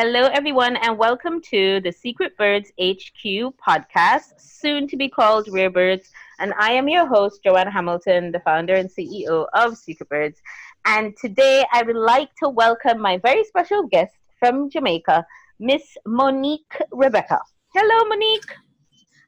[0.00, 3.24] Hello, everyone, and welcome to the Secret Birds HQ
[3.58, 6.12] podcast, soon to be called Rare Birds.
[6.38, 10.40] And I am your host, Joanne Hamilton, the founder and CEO of Secret Birds.
[10.86, 15.26] And today I would like to welcome my very special guest from Jamaica,
[15.58, 17.40] Miss Monique Rebecca.
[17.74, 18.54] Hello, Monique.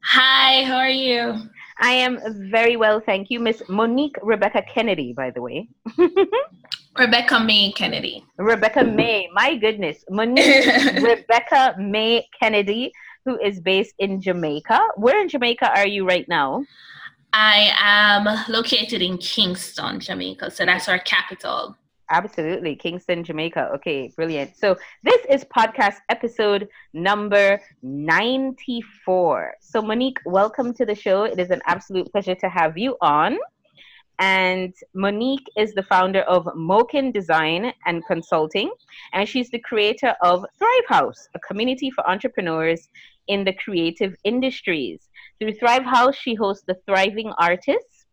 [0.05, 1.51] Hi, how are you?
[1.81, 3.41] I am very well, thank you.
[3.41, 5.69] Miss Monique Rebecca Kennedy, by the way.
[6.99, 8.25] Rebecca May Kennedy.
[8.37, 10.05] Rebecca May, my goodness.
[10.11, 10.67] Monique
[11.03, 12.93] Rebecca May Kennedy,
[13.25, 14.81] who is based in Jamaica.
[14.97, 16.65] Where in Jamaica are you right now?
[17.33, 20.51] I am located in Kingston, Jamaica.
[20.51, 21.77] So that's our capital.
[22.11, 22.75] Absolutely.
[22.75, 23.71] Kingston, Jamaica.
[23.77, 24.57] Okay, brilliant.
[24.57, 29.55] So this is podcast episode number 94.
[29.61, 31.23] So, Monique, welcome to the show.
[31.23, 33.39] It is an absolute pleasure to have you on.
[34.21, 38.71] And Monique is the founder of Mokin Design and Consulting,
[39.15, 42.91] and she's the creator of Thrive House, a community for entrepreneurs
[43.29, 45.09] in the creative industries.
[45.39, 48.05] Through Thrive House, she hosts the Thriving Artists,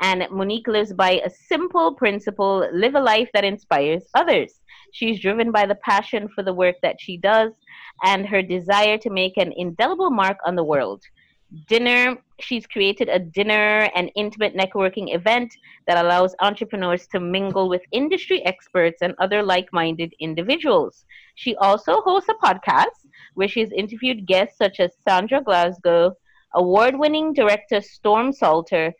[0.00, 4.60] and Monique lives by a simple principle live a life that inspires others.
[4.92, 7.52] She's driven by the passion for the work that she does
[8.02, 11.02] and her desire to make an indelible mark on the world
[11.68, 12.16] dinner.
[12.40, 15.54] She's created a dinner and intimate networking event
[15.86, 21.04] that allows entrepreneurs to mingle with industry experts and other like minded individuals.
[21.34, 26.14] She also hosts a podcast where she's interviewed guests such as Sandra Glasgow,
[26.54, 28.92] award winning director Storm Saulter,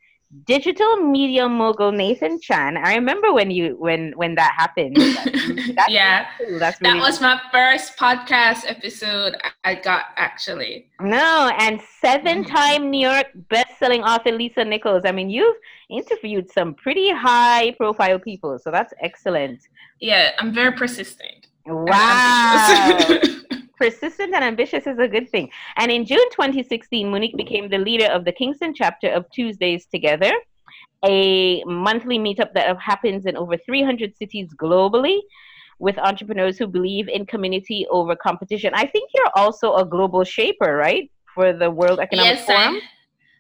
[0.47, 2.77] digital media mogul Nathan Chan.
[2.77, 4.97] I remember when you when when that happened.
[5.77, 10.87] That's yeah, really That's really that was my first podcast episode I got actually.
[11.01, 12.91] No, and seven-time mm.
[12.91, 15.03] New York best-selling author Lisa Nichols.
[15.05, 15.57] I mean, you've
[15.91, 19.61] interviewed some pretty high-profile people, so that's excellent.
[20.01, 21.49] Yeah, I'm very persistent.
[21.67, 22.99] Wow.
[23.83, 25.51] persistent and ambitious is a good thing.
[25.77, 30.33] And in June 2016, Monique became the leader of the Kingston chapter of Tuesdays Together,
[31.05, 35.19] a monthly meetup that happens in over 300 cities globally
[35.81, 38.71] with entrepreneurs who believe in community over competition.
[38.75, 41.11] I think you're also a global shaper, right?
[41.35, 42.77] For the World Economic yes, Forum.
[42.77, 42.81] I-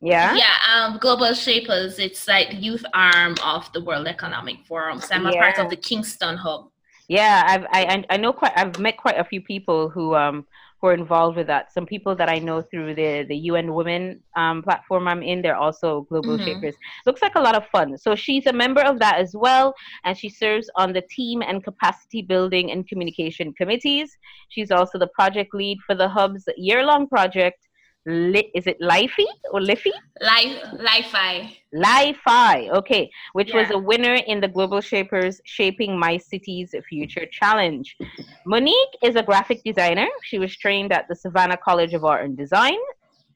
[0.04, 0.34] yeah.
[0.34, 5.00] Yeah, um, Global Shapers, it's like youth arm of the World Economic Forum.
[5.00, 5.30] So I'm yeah.
[5.30, 6.71] a part of the Kingston Hub.
[7.12, 10.46] Yeah, I've I I know quite I've met quite a few people who um
[10.80, 11.70] who are involved with that.
[11.70, 15.62] Some people that I know through the the UN Women um platform I'm in, they're
[15.66, 16.46] also global mm-hmm.
[16.46, 16.74] shapers.
[17.04, 17.98] Looks like a lot of fun.
[17.98, 19.74] So she's a member of that as well,
[20.04, 24.16] and she serves on the team and capacity building and communication committees.
[24.48, 27.68] She's also the project lead for the Hub's year long project
[28.04, 29.92] Li- is it Lifey or Liffy?
[30.20, 31.46] Life, Lify.
[31.72, 33.60] Lify, okay, which yeah.
[33.60, 37.96] was a winner in the Global Shapers Shaping My City's Future Challenge.
[38.44, 40.08] Monique is a graphic designer.
[40.24, 42.78] She was trained at the Savannah College of Art and Design,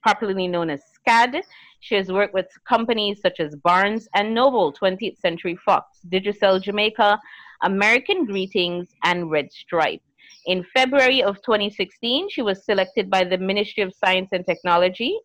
[0.05, 1.43] popularly known as SCAD.
[1.79, 7.21] She has worked with companies such as Barnes and Noble, 20th Century Fox, Digicel Jamaica,
[7.63, 10.03] American Greetings, and Red Stripe.
[10.47, 15.19] In February of 2016, she was selected by the Ministry of Science and Technology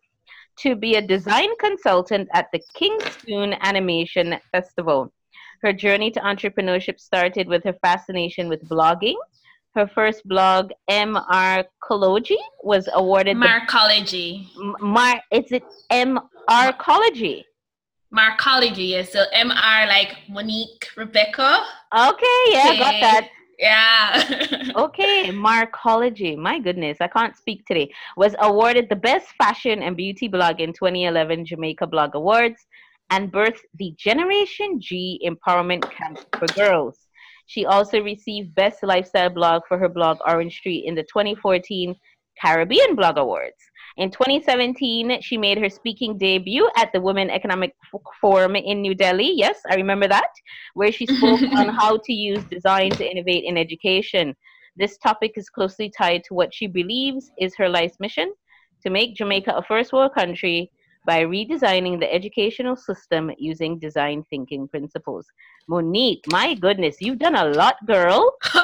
[0.58, 5.12] to be a design consultant at the Kingston Animation Festival.
[5.62, 9.14] Her journey to entrepreneurship started with her fascination with blogging.
[9.76, 14.48] Her first blog, Marcology, was awarded Marcology.
[14.56, 15.62] The, Mar, is it
[16.50, 17.44] Marcology?
[18.12, 19.12] Marcology, yes.
[19.12, 21.64] So MR like Monique Rebecca.
[21.96, 23.28] Okay, yeah, got that.
[23.62, 24.72] Yeah.
[24.76, 26.36] okay, Marcology.
[26.36, 27.92] My goodness, I can't speak today.
[28.16, 32.66] Was awarded the best fashion and beauty blog in 2011 Jamaica Blog Awards
[33.10, 36.98] and birthed the Generation G Empowerment Camp for Girls.
[37.46, 41.94] She also received Best Lifestyle Blog for her blog Orange Street in the 2014
[42.40, 43.62] Caribbean Blog Awards.
[43.98, 47.74] In 2017, she made her speaking debut at the Women Economic
[48.20, 49.32] Forum in New Delhi.
[49.34, 50.30] Yes, I remember that,
[50.74, 54.34] where she spoke on how to use design to innovate in education.
[54.76, 58.32] This topic is closely tied to what she believes is her life's mission
[58.82, 60.70] to make Jamaica a first world country
[61.04, 65.26] by redesigning the educational system using design thinking principles.
[65.68, 68.34] Monique, my goodness, you've done a lot, girl.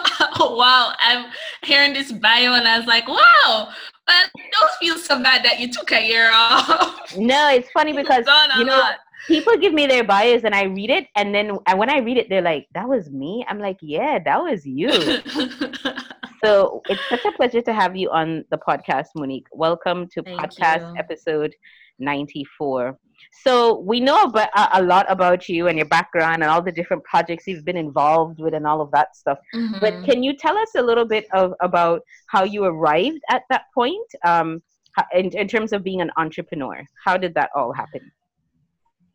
[0.41, 1.27] wow, I'm
[1.63, 3.73] hearing this bio and I was like, wow,
[4.07, 6.95] but don't feel so bad that you took a year off.
[7.17, 8.27] No, it's funny because
[8.59, 8.97] you know lot.
[9.27, 12.19] people give me their bios and I read it, and then and when I read
[12.19, 14.93] it, they're like, "That was me." I'm like, "Yeah, that was you."
[16.45, 19.47] so it's such a pleasure to have you on the podcast, Monique.
[19.53, 20.99] Welcome to Thank podcast you.
[20.99, 21.55] episode
[21.99, 22.99] 94.
[23.43, 26.73] So we know about, a, a, lot about you and your background and all the
[26.73, 29.39] different projects you've been involved with and all of that stuff.
[29.55, 29.79] Mm-hmm.
[29.81, 33.65] But can you tell us a little bit of about how you arrived at that
[33.75, 34.63] point um,
[35.13, 36.83] in, in terms of being an entrepreneur?
[37.05, 38.13] How did that all happen?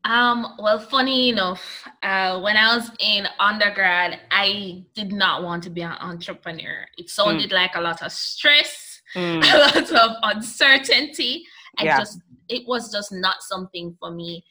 [0.06, 5.69] Um, well, funny enough, uh, when I was in undergrad, I did not want to
[5.69, 6.85] be an entrepreneur.
[6.97, 7.53] It sounded mm.
[7.53, 9.41] like a lot of stress, mm.
[9.53, 11.45] a lot of uncertainty.
[11.77, 11.99] I yeah.
[11.99, 14.43] just, it was just not something for me.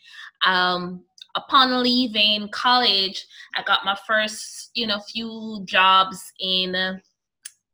[0.47, 1.05] Um,
[1.35, 6.75] upon leaving college, I got my first, you know, few jobs in.
[6.75, 6.99] Uh,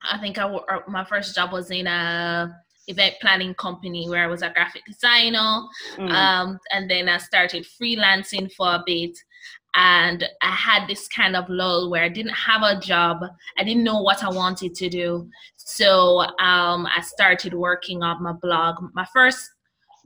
[0.03, 2.55] I think I uh, my first job was in a
[2.89, 5.63] event planning company where I was a graphic designer.
[5.97, 6.11] Mm.
[6.11, 9.19] Um, and then I started freelancing for a bit.
[9.75, 13.23] And I had this kind of lull where I didn't have a job.
[13.59, 15.29] I didn't know what I wanted to do.
[15.71, 18.77] So um, I started working on my blog.
[18.95, 19.51] My first,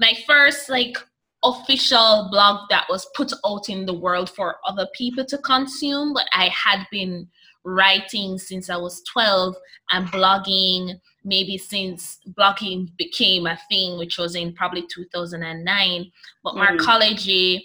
[0.00, 0.98] my first like
[1.44, 6.26] official blog that was put out in the world for other people to consume, but
[6.32, 7.28] I had been
[7.64, 9.54] writing since I was 12
[9.92, 16.10] and blogging maybe since blogging became a thing, which was in probably 2009.
[16.42, 16.58] But mm.
[16.58, 17.60] Markology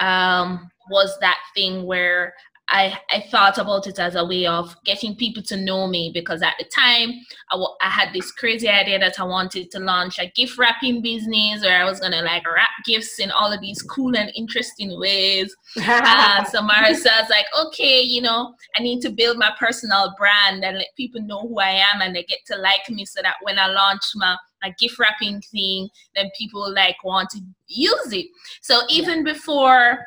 [0.00, 2.34] um, was that thing where
[2.68, 6.42] I, I thought about it as a way of getting people to know me because
[6.42, 7.10] at the time
[7.52, 11.00] I, w- I had this crazy idea that I wanted to launch a gift wrapping
[11.00, 14.98] business where I was gonna like wrap gifts in all of these cool and interesting
[14.98, 15.54] ways.
[15.80, 20.64] uh, so Marissa was like, okay, you know, I need to build my personal brand
[20.64, 23.36] and let people know who I am and they get to like me so that
[23.42, 28.26] when I launch my my gift wrapping thing, then people like want to use it.
[28.62, 29.98] So even before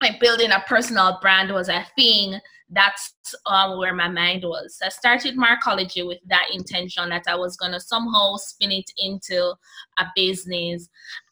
[0.00, 2.40] like building a personal brand was a thing
[2.72, 3.14] that's
[3.46, 4.78] um, where my mind was.
[4.82, 9.54] I started Markology with that intention that I was going to somehow spin it into
[9.98, 10.88] a business.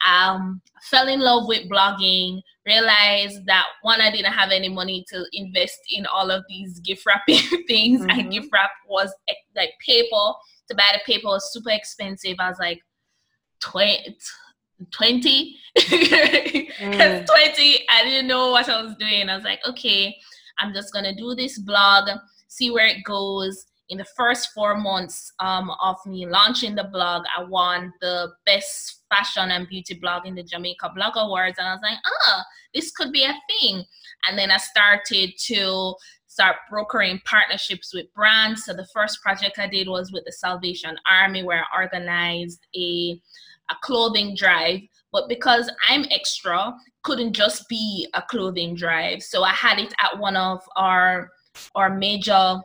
[0.06, 5.24] Um, fell in love with blogging, realized that one, I didn't have any money to
[5.32, 8.10] invest in all of these gift wrapping things, mm-hmm.
[8.10, 9.14] and gift wrap was
[9.56, 10.32] like paper.
[10.68, 12.36] To buy the paper was super expensive.
[12.38, 12.82] I was like,
[13.60, 14.16] 20
[14.90, 17.26] 20 mm.
[17.26, 19.28] 20 i didn't know what i was doing.
[19.28, 20.16] I was like okay
[20.58, 22.08] i'm just gonna do this blog
[22.48, 23.66] see where it goes.
[23.90, 29.02] In the first four months um, of me launching the blog i won the best
[29.08, 31.56] fashion and beauty blog in the jamaica blog awards.
[31.58, 32.42] And i was like oh
[32.74, 33.84] this could be a thing.
[34.28, 35.94] And then i started to
[36.26, 38.64] start brokering partnerships with brands.
[38.64, 43.18] So the first project i did was with the salvation army where i organized a
[43.70, 44.80] a clothing drive
[45.12, 50.18] but because i'm extra couldn't just be a clothing drive so i had it at
[50.18, 51.30] one of our
[51.74, 52.60] our major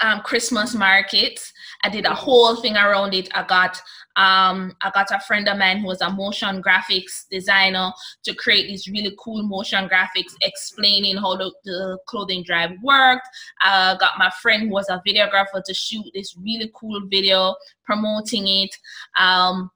[0.00, 1.52] um, Christmas markets.
[1.82, 3.28] I did a whole thing around it.
[3.34, 3.80] I got
[4.14, 7.92] um, I got a friend of mine who was a motion graphics designer
[8.24, 13.26] to create these really cool motion graphics explaining how the, the clothing drive worked.
[13.62, 17.54] I got my friend who was a videographer to shoot this really cool video
[17.84, 18.76] promoting it.
[19.18, 19.70] Um,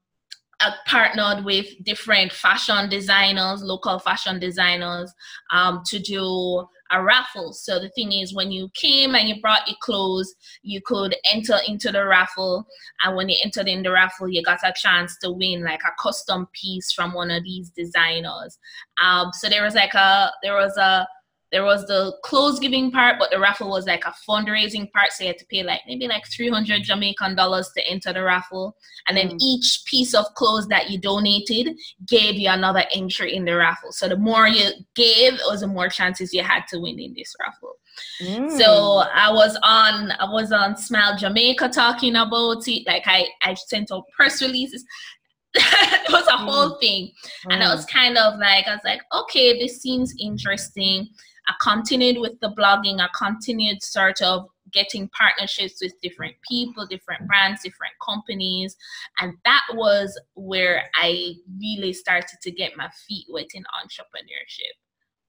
[0.61, 5.13] I partnered with different fashion designers, local fashion designers,
[5.51, 7.53] um, to do a raffle.
[7.53, 11.59] So the thing is, when you came and you brought your clothes, you could enter
[11.67, 12.67] into the raffle,
[13.03, 16.03] and when you entered in the raffle, you got a chance to win like a
[16.03, 18.59] custom piece from one of these designers.
[19.03, 21.07] Um, so there was like a there was a
[21.53, 25.13] there was the clothes giving part, but the raffle was like a fundraising part.
[25.13, 28.77] So you had to pay like maybe like 300 Jamaican dollars to enter the raffle.
[29.07, 29.39] And then mm.
[29.41, 31.79] each piece of clothes that you donated
[32.09, 33.93] gave you another entry in the raffle.
[33.93, 37.15] So the more you gave, it was the more chances you had to win in
[37.17, 37.77] this raffle.
[38.21, 38.51] Mm.
[38.59, 42.87] So I was on I was on Smile Jamaica talking about it.
[42.87, 44.85] Like I, I sent out press releases.
[45.57, 46.45] it was a mm.
[46.45, 47.13] whole thing.
[47.51, 47.93] And I was mm.
[47.93, 51.09] kind of like, I was like, okay, this seems interesting.
[51.49, 53.01] I continued with the blogging.
[53.01, 58.77] I continued sort of getting partnerships with different people, different brands, different companies.
[59.21, 64.75] And that was where I really started to get my feet wet in entrepreneurship.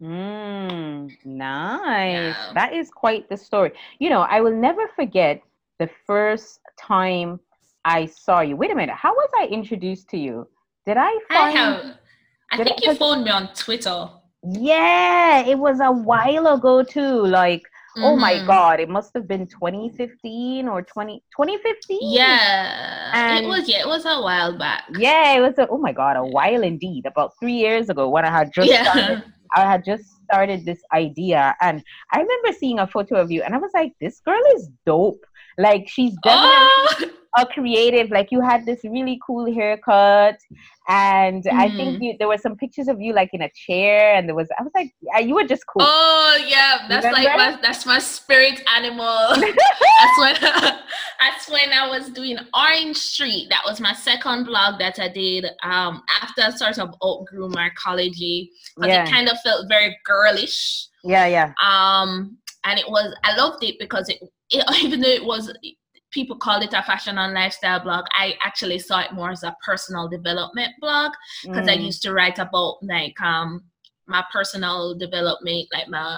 [0.01, 2.35] Mm, nice.
[2.35, 2.51] Yeah.
[2.53, 3.71] That is quite the story.
[3.99, 5.41] You know, I will never forget
[5.79, 7.39] the first time
[7.85, 8.55] I saw you.
[8.55, 8.95] Wait a minute.
[8.95, 10.47] How was I introduced to you?
[10.85, 11.29] Did I find?
[11.29, 11.97] I have.
[12.51, 14.09] I think you phoned me on Twitter.
[14.43, 17.25] Yeah, it was a while ago too.
[17.25, 18.03] Like, mm-hmm.
[18.03, 18.47] oh my mm-hmm.
[18.47, 21.99] god, it must have been 2015 or 20 2015.
[22.01, 23.67] Yeah, and it was.
[23.67, 24.83] Yeah, it was a while back.
[24.97, 25.57] Yeah, it was.
[25.57, 27.05] A, oh my god, a while indeed.
[27.05, 28.91] About three years ago, when I had just yeah.
[28.91, 29.23] started,
[29.55, 33.55] I had just started this idea, and I remember seeing a photo of you, and
[33.55, 35.25] I was like, this girl is dope.
[35.57, 37.09] Like, she's definitely.
[37.09, 38.09] Oh a creative.
[38.09, 40.39] Like you had this really cool haircut,
[40.87, 41.53] and mm.
[41.53, 42.03] I think mm.
[42.03, 44.63] you, there were some pictures of you like in a chair, and there was I
[44.63, 44.91] was like,
[45.25, 45.83] you were just cool.
[45.85, 47.29] Oh yeah, that's Remember?
[47.29, 49.29] like my, that's my spirit animal.
[49.35, 50.35] that's when
[51.19, 53.47] that's when I was doing Orange Street.
[53.49, 58.49] That was my second blog that I did um, after I sort of outgrew Markology
[58.75, 59.03] because yeah.
[59.03, 60.87] it kind of felt very girlish.
[61.03, 61.53] Yeah, yeah.
[61.63, 64.19] Um, and it was I loved it because it,
[64.51, 65.53] it even though it was
[66.17, 69.55] people call it a fashion and lifestyle blog i actually saw it more as a
[69.63, 71.11] personal development blog
[71.43, 71.69] because mm.
[71.69, 73.63] i used to write about like um
[74.07, 76.17] my personal development like my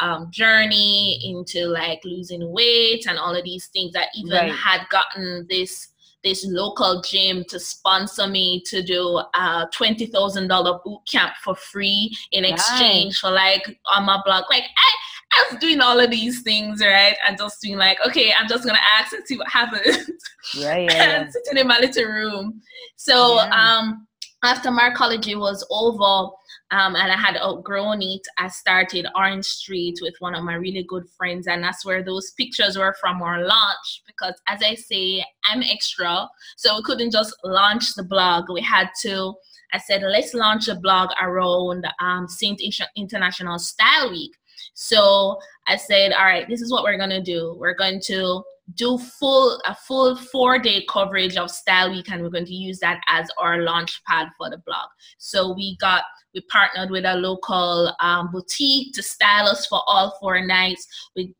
[0.00, 4.52] um, journey into like losing weight and all of these things i even right.
[4.52, 5.92] had gotten this
[6.24, 11.54] this local gym to sponsor me to do a twenty thousand dollar boot camp for
[11.54, 13.18] free in exchange nice.
[13.20, 14.44] for like on my blog.
[14.50, 14.90] Like I,
[15.32, 17.16] I was doing all of these things, right?
[17.26, 20.10] And just being like, okay, I'm just gonna ask and see what happens.
[20.54, 21.22] Yeah, yeah.
[21.22, 22.62] and sitting in my little room.
[22.94, 23.78] So yeah.
[23.78, 24.06] um
[24.44, 26.30] after Markology was over,
[26.70, 30.84] um, and I had outgrown it, I started Orange Street with one of my really
[30.88, 34.02] good friends, and that's where those pictures were from our launch.
[34.06, 38.44] Because as I say, I'm extra, so we couldn't just launch the blog.
[38.52, 39.34] We had to.
[39.72, 42.60] I said, let's launch a blog around um, Saint
[42.96, 44.32] International Style Week.
[44.78, 47.56] So I said, all right, this is what we're gonna do.
[47.58, 48.42] We're going to
[48.74, 52.78] do full a full four day coverage of Style Week, and we're going to use
[52.80, 54.88] that as our launch pad for the blog.
[55.18, 56.04] So we got
[56.34, 60.86] we partnered with a local um, boutique to style us for all four nights.
[61.16, 61.34] We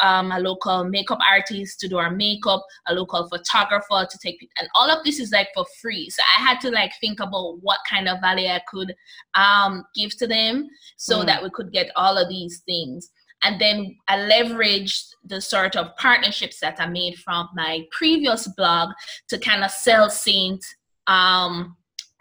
[0.00, 4.68] um, a local makeup artist to do our makeup, a local photographer to take, and
[4.74, 6.10] all of this is like for free.
[6.10, 8.94] So I had to like think about what kind of value I could
[9.34, 11.26] um, give to them so mm.
[11.26, 13.10] that we could get all of these things.
[13.42, 18.90] And then I leveraged the sort of partnerships that I made from my previous blog
[19.28, 20.62] to kind of sell Saint
[21.06, 21.76] um,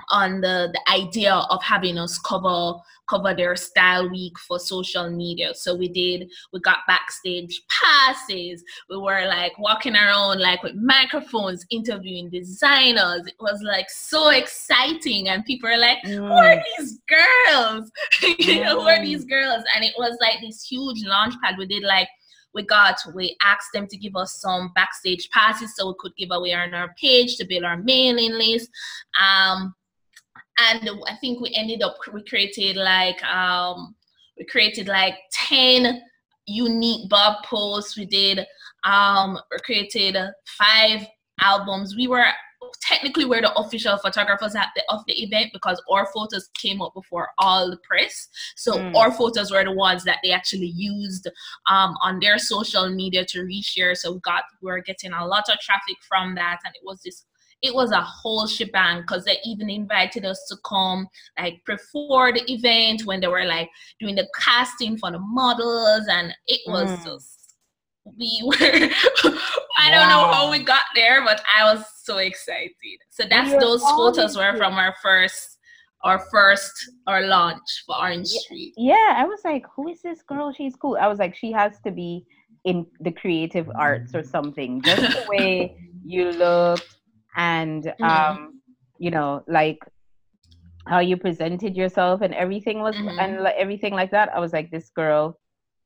[0.09, 2.73] on the, the idea of having us cover
[3.09, 5.53] cover their style week for social media.
[5.53, 8.63] So we did, we got backstage passes.
[8.89, 13.25] We were like walking around like with microphones, interviewing designers.
[13.25, 15.29] It was like so exciting.
[15.29, 16.15] And people are like, mm.
[16.15, 16.63] who are mm.
[16.77, 17.91] these girls?
[18.39, 19.29] you know, who are these mm.
[19.29, 19.63] girls?
[19.75, 21.55] And it was like this huge launch pad.
[21.57, 22.09] We did like
[22.53, 26.29] we got we asked them to give us some backstage passes so we could give
[26.31, 28.69] away on our page to build our mailing list
[29.21, 29.75] um
[30.59, 33.95] and I think we ended up we created like um
[34.37, 36.01] we created like 10
[36.45, 37.97] unique blog posts.
[37.97, 38.45] We did
[38.83, 40.17] um we created
[40.57, 41.05] five
[41.39, 41.95] albums.
[41.95, 42.25] We were
[42.81, 46.93] technically we're the official photographers at the of the event because our photos came up
[46.93, 48.27] before all the press.
[48.55, 48.95] So mm.
[48.95, 51.27] our photos were the ones that they actually used
[51.69, 53.95] um, on their social media to reshare.
[53.95, 57.01] So we got we are getting a lot of traffic from that, and it was
[57.03, 57.25] this
[57.61, 62.43] it was a whole shebang because they even invited us to come like before the
[62.51, 67.03] event when they were like doing the casting for the models and it was mm.
[67.05, 67.55] just
[68.17, 68.55] we were
[69.79, 72.99] I don't know how we got there, but I was so excited.
[73.09, 75.57] So that's those photos were from our first
[76.03, 76.71] our first
[77.07, 78.73] our launch for Orange yeah, Street.
[78.77, 80.51] Yeah, I was like, who is this girl?
[80.51, 80.97] She's cool.
[80.99, 82.25] I was like, she has to be
[82.65, 84.81] in the creative arts or something.
[84.81, 86.85] Just the way you look,
[87.35, 88.03] and mm-hmm.
[88.03, 88.61] um,
[88.97, 89.79] you know, like
[90.87, 93.19] how you presented yourself and everything was mm-hmm.
[93.19, 94.29] and like, everything like that.
[94.33, 95.39] I was like, this girl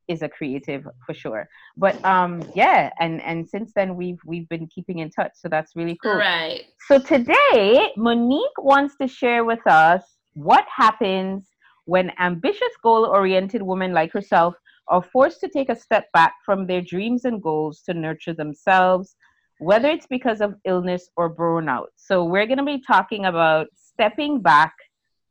[0.08, 1.48] is a creative for sure.
[1.78, 5.76] But um, yeah, and and since then we've we've been keeping in touch, so that's
[5.76, 6.16] really cool.
[6.16, 6.64] Right.
[6.88, 11.50] So today, Monique wants to share with us what happens
[11.86, 14.56] when ambitious, goal-oriented women like herself
[14.88, 19.16] are forced to take a step back from their dreams and goals to nurture themselves
[19.63, 21.88] whether it's because of illness or burnout.
[21.96, 24.74] So, we're going to be talking about stepping back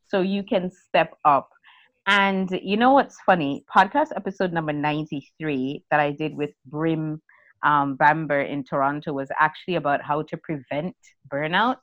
[0.08, 1.48] so you can step up.
[2.06, 3.64] And you know what's funny?
[3.74, 7.22] Podcast episode number 93 that I did with Brim
[7.62, 10.96] um, Bamber in Toronto was actually about how to prevent
[11.32, 11.78] burnout.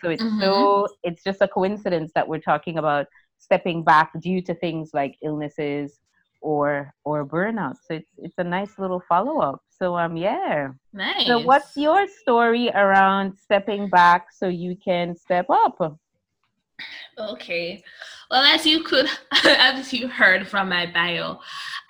[0.00, 0.40] So it's mm-hmm.
[0.40, 3.06] so it's just a coincidence that we're talking about
[3.38, 5.98] stepping back due to things like illnesses
[6.40, 7.76] or or burnout.
[7.86, 9.62] So it's it's a nice little follow up.
[9.78, 10.68] So um yeah.
[10.92, 11.26] Nice.
[11.26, 15.98] So what's your story around stepping back so you can step up?
[17.18, 17.82] Okay.
[18.30, 19.08] Well, as you could
[19.44, 21.40] as you heard from my bio,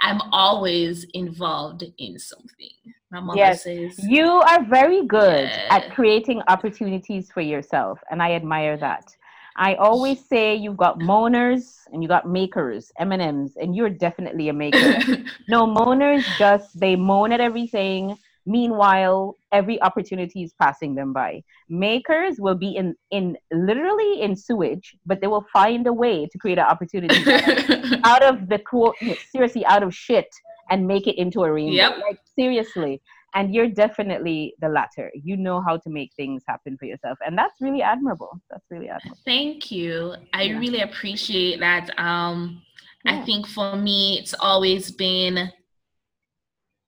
[0.00, 2.70] I'm always involved in something.
[3.10, 3.64] My mother yes.
[3.64, 9.14] says you are very good at creating opportunities for yourself and I admire that.
[9.56, 13.90] I always say you've got moaners and you got makers, M and M's, and you're
[13.90, 15.00] definitely a maker.
[15.48, 21.42] no, moaners just they moan at everything Meanwhile, every opportunity is passing them by.
[21.68, 26.38] Makers will be in, in literally in sewage, but they will find a way to
[26.38, 27.16] create an opportunity
[28.04, 28.94] out of the quote,
[29.32, 30.28] seriously, out of shit
[30.70, 31.72] and make it into a rainbow.
[31.72, 31.98] Yep.
[32.08, 33.02] Like, seriously.
[33.34, 35.10] And you're definitely the latter.
[35.14, 37.18] You know how to make things happen for yourself.
[37.26, 38.40] And that's really admirable.
[38.50, 39.18] That's really admirable.
[39.26, 40.14] Thank you.
[40.32, 40.58] I yeah.
[40.58, 41.90] really appreciate that.
[41.98, 42.62] Um,
[43.04, 43.20] yeah.
[43.20, 45.52] I think for me, it's always been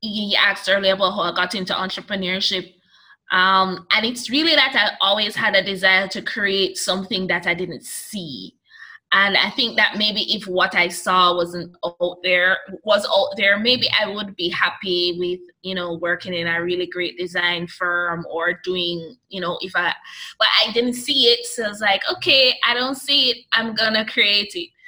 [0.00, 2.74] you asked earlier about how I got into entrepreneurship.
[3.30, 7.54] Um, and it's really that I always had a desire to create something that I
[7.54, 8.54] didn't see.
[9.12, 13.58] And I think that maybe if what I saw wasn't out there, was out there,
[13.58, 18.26] maybe I would be happy with, you know, working in a really great design firm
[18.30, 19.94] or doing, you know, if I,
[20.38, 21.46] but I didn't see it.
[21.46, 23.38] So I was like, okay, I don't see it.
[23.54, 24.70] I'm to create it.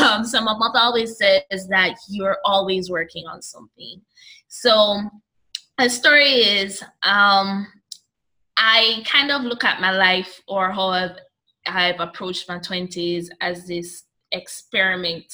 [0.00, 4.00] Um, so my mother always says that you're always working on something.
[4.46, 5.00] So
[5.76, 7.66] the story is um,
[8.56, 11.16] I kind of look at my life or how I've,
[11.66, 15.32] I've approached my 20s as this experiment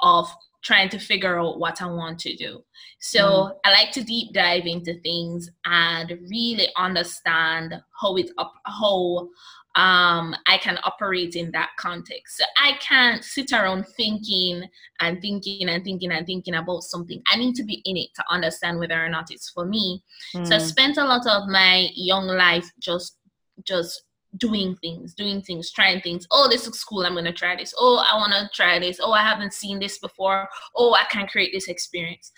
[0.00, 0.30] of
[0.62, 2.64] trying to figure out what I want to do.
[3.00, 3.52] So mm.
[3.64, 9.28] I like to deep dive into things and really understand how it up how
[9.76, 12.38] um, I can operate in that context.
[12.38, 14.64] So I can't sit around thinking
[14.98, 17.22] and thinking and thinking and thinking about something.
[17.30, 20.02] I need to be in it to understand whether or not it's for me.
[20.34, 20.46] Mm.
[20.48, 20.64] So I hmm.
[20.64, 23.18] spent a lot of my young life just
[23.64, 24.02] just
[24.36, 26.26] doing things, doing things, trying things.
[26.30, 27.06] Oh, this looks cool.
[27.06, 27.74] I'm gonna try this.
[27.76, 29.00] Oh, I wanna try this.
[29.02, 30.48] Oh, I haven't seen this before.
[30.76, 32.32] Oh, I can create this experience.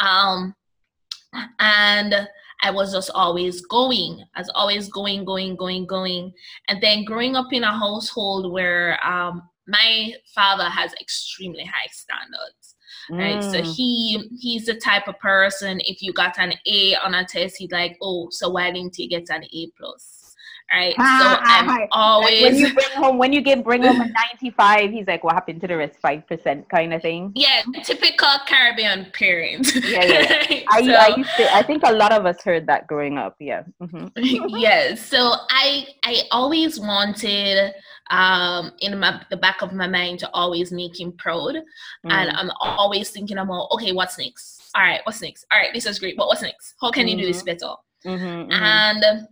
[0.00, 0.54] Um,
[1.58, 2.28] and
[2.62, 4.24] I was just always going.
[4.34, 6.32] I was always going, going, going, going.
[6.68, 12.76] And then growing up in a household where um, my father has extremely high standards.
[13.10, 13.18] Mm.
[13.18, 13.42] Right.
[13.42, 13.74] So mm.
[13.74, 17.70] he he's the type of person if you got an A on a test, he's
[17.70, 20.23] like, Oh, so why didn't you get an A plus?
[20.74, 20.94] Right?
[20.98, 24.08] Ah, so I'm ah, always when you bring home when you get bring home a
[24.40, 27.32] 95, he's like, "What happened to the rest five percent?" kind of thing.
[27.44, 29.74] Yeah, typical Caribbean parents.
[29.74, 30.64] Yeah, yeah.
[30.70, 31.54] I, so, I used to.
[31.54, 33.36] I think a lot of us heard that growing up.
[33.38, 33.62] Yeah.
[33.82, 34.08] Mm-hmm.
[34.58, 35.04] yes.
[35.04, 37.74] So I I always wanted
[38.10, 42.10] um in my the back of my mind to always make him proud, mm.
[42.10, 44.70] and I'm always thinking about okay, what's next?
[44.74, 45.46] All right, what's next?
[45.52, 46.74] All right, this is great, but what's next?
[46.80, 47.18] How can mm-hmm.
[47.18, 47.46] you do this mm-hmm.
[47.46, 47.74] better?
[48.04, 48.52] Mm-hmm, mm-hmm.
[48.52, 49.28] and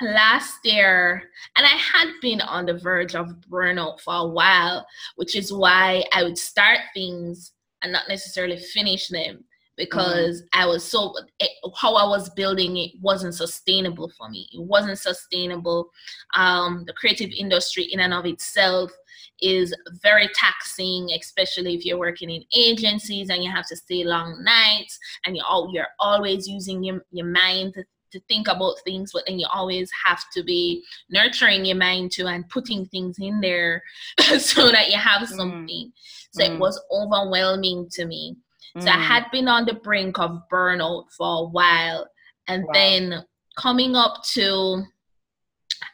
[0.00, 1.22] last year
[1.56, 6.04] and i had been on the verge of burnout for a while which is why
[6.12, 9.44] i would start things and not necessarily finish them
[9.76, 10.62] because mm-hmm.
[10.62, 14.98] i was so it, how i was building it wasn't sustainable for me it wasn't
[14.98, 15.90] sustainable
[16.36, 18.92] um, the creative industry in and of itself
[19.40, 24.42] is very taxing, especially if you're working in agencies and you have to stay long
[24.42, 27.74] nights and you're, all, you're always using your, your mind
[28.12, 32.26] to think about things, but then you always have to be nurturing your mind too
[32.26, 33.82] and putting things in there
[34.38, 35.36] so that you have mm.
[35.36, 35.86] something.
[35.86, 35.92] Mm.
[36.32, 36.54] So mm.
[36.54, 38.36] it was overwhelming to me.
[38.76, 38.82] Mm.
[38.82, 39.02] So I mm.
[39.02, 42.08] had been on the brink of burnout for a while.
[42.46, 42.72] And wow.
[42.72, 43.24] then
[43.56, 44.82] coming up to,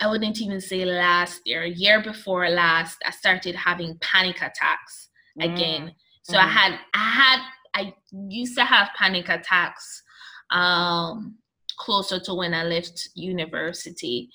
[0.00, 5.08] I wouldn't even say last year, year before last, I started having panic attacks
[5.40, 5.88] again.
[5.88, 5.94] Mm.
[6.22, 7.40] So I had, I had,
[7.74, 7.94] I
[8.28, 10.02] used to have panic attacks
[10.50, 11.36] um
[11.78, 14.30] closer to when I left university.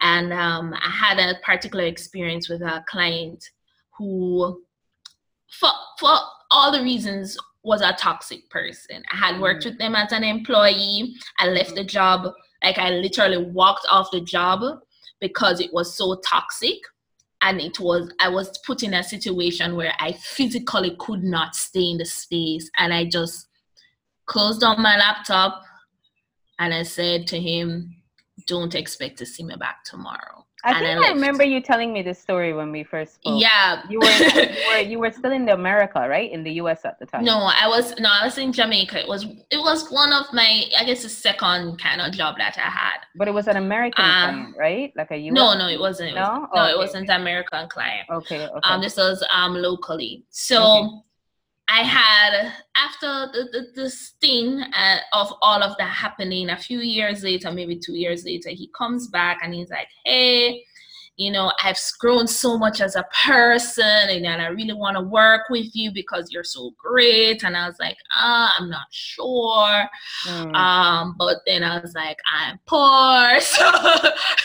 [0.00, 3.44] And um, I had a particular experience with a client
[3.96, 4.62] who,
[5.50, 6.14] for, for
[6.50, 9.02] all the reasons, was a toxic person.
[9.12, 9.70] I had worked mm-hmm.
[9.70, 11.14] with them as an employee.
[11.38, 14.62] I left the job, like I literally walked off the job
[15.20, 16.78] because it was so toxic.
[17.40, 21.90] And it was, I was put in a situation where I physically could not stay
[21.90, 22.70] in the space.
[22.78, 23.48] And I just
[24.26, 25.62] closed on my laptop,
[26.58, 27.96] and I said to him,
[28.46, 31.92] "Don't expect to see me back tomorrow." I and think I, I, remember you telling
[31.92, 33.40] me this story when we first spoke.
[33.40, 36.32] Yeah, you were, you were you were still in America, right?
[36.32, 36.86] In the U.S.
[36.86, 37.22] at the time.
[37.22, 39.00] No, I was no, I was in Jamaica.
[39.00, 42.56] It was it was one of my I guess the second kind of job that
[42.56, 43.00] I had.
[43.14, 44.92] But it was an American um, client, right?
[44.96, 45.34] Like a U.S.
[45.34, 46.12] No, no, it wasn't.
[46.12, 47.10] It was, no, no, okay, it wasn't.
[47.10, 48.08] American client.
[48.10, 48.60] Okay, okay.
[48.62, 50.24] Um, this was um locally.
[50.30, 50.62] So.
[50.62, 51.00] Okay
[51.68, 57.22] I had after the, the, sting uh, of all of that happening a few years
[57.22, 60.62] later, maybe two years later, he comes back and he's like, "Hey,
[61.16, 65.48] you know, I've grown so much as a person, and, I really want to work
[65.48, 69.88] with you because you're so great." And I was like, "Ah, uh, I'm not sure."
[70.26, 70.54] Mm.
[70.54, 73.70] Um, but then I was like, "I'm poor, so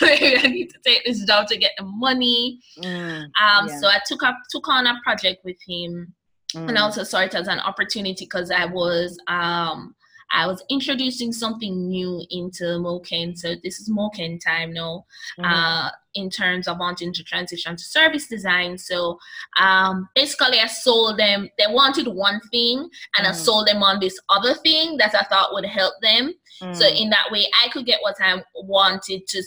[0.00, 3.24] maybe I need to take this job to get the money." Mm.
[3.24, 3.78] Um, yeah.
[3.78, 6.14] so I took up took on a project with him
[6.54, 6.68] Mm.
[6.68, 9.94] And also saw it as an opportunity because I was um,
[10.32, 13.36] I was introducing something new into MOKEN.
[13.36, 15.04] So this is MOKEN time now,
[15.38, 15.44] mm-hmm.
[15.44, 18.78] uh, in terms of wanting to transition to service design.
[18.78, 19.18] So
[19.58, 21.48] um, basically, I sold them.
[21.58, 22.78] They wanted one thing,
[23.16, 23.26] and mm-hmm.
[23.26, 26.32] I sold them on this other thing that I thought would help them.
[26.62, 26.74] Mm-hmm.
[26.74, 29.42] So in that way, I could get what I wanted to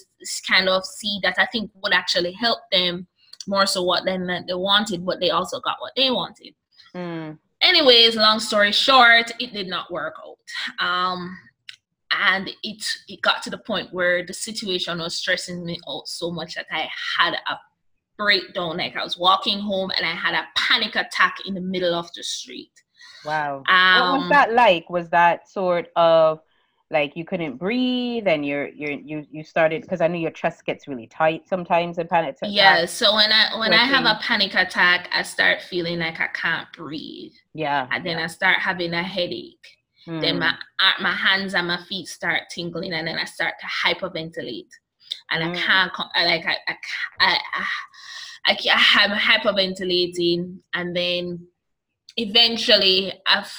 [0.50, 3.08] kind of see that I think would actually help them
[3.48, 6.54] more so what than they wanted, but they also got what they wanted.
[6.96, 10.86] Mm anyways, long story short, it did not work out.
[10.86, 11.36] Um,
[12.12, 16.30] and it it got to the point where the situation was stressing me out so
[16.30, 17.58] much that I had a
[18.18, 18.78] breakdown.
[18.78, 22.14] Like I was walking home and I had a panic attack in the middle of
[22.14, 22.72] the street.
[23.26, 23.64] Wow.
[23.68, 24.90] Um, what was um, that like?
[24.92, 26.42] Was that sort of
[26.94, 30.64] like you couldn't breathe and you're you're you you started because i know your chest
[30.64, 34.18] gets really tight sometimes in panic attacks yeah so when i when i have a
[34.22, 38.24] panic attack i start feeling like i can't breathe yeah and then yeah.
[38.24, 39.68] i start having a headache
[40.08, 40.22] mm.
[40.22, 41.04] then my hmm.
[41.04, 44.70] my hands and my feet start tingling and then i start to hyperventilate
[45.32, 45.52] and mm.
[45.52, 45.92] i can't
[46.28, 46.76] like i i
[47.20, 47.66] i, I,
[48.46, 51.48] I, I am hyperventilating and then
[52.18, 53.52] eventually i've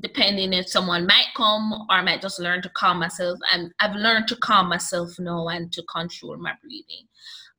[0.00, 3.38] depending if someone might come or I might just learn to calm myself.
[3.52, 7.06] And I've learned to calm myself now and to control my breathing.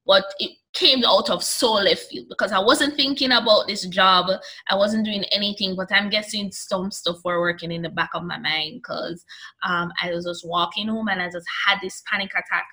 [0.05, 4.29] But it came out of so left field because I wasn't thinking about this job.
[4.69, 8.23] I wasn't doing anything, but I'm guessing some stuff were working in the back of
[8.23, 9.23] my mind because
[9.65, 12.65] um, I was just walking home and I just had this panic attack.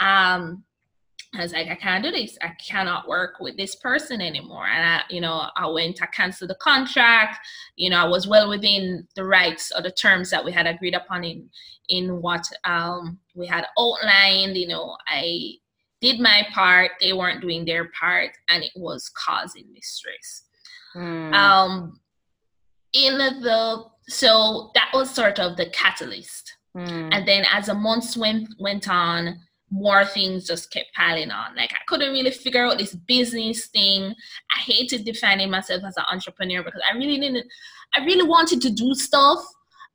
[0.00, 0.62] Um,
[1.32, 2.36] I was like, I can't do this.
[2.42, 4.66] I cannot work with this person anymore.
[4.66, 7.38] And I, you know, I went, I canceled the contract.
[7.76, 10.94] You know, I was well within the rights or the terms that we had agreed
[10.94, 11.48] upon in
[11.88, 14.56] in what um, we had outlined.
[14.56, 15.52] You know, I
[16.00, 16.92] did my part.
[17.00, 20.42] They weren't doing their part, and it was causing me stress.
[20.96, 21.32] Mm.
[21.32, 22.00] Um,
[22.92, 26.56] in the so that was sort of the catalyst.
[26.76, 27.10] Mm.
[27.12, 29.38] And then as the months went went on,
[29.70, 31.54] more things just kept piling on.
[31.56, 34.14] Like I couldn't really figure out this business thing.
[34.56, 37.46] I hated defining myself as an entrepreneur because I really didn't
[37.94, 39.40] I really wanted to do stuff.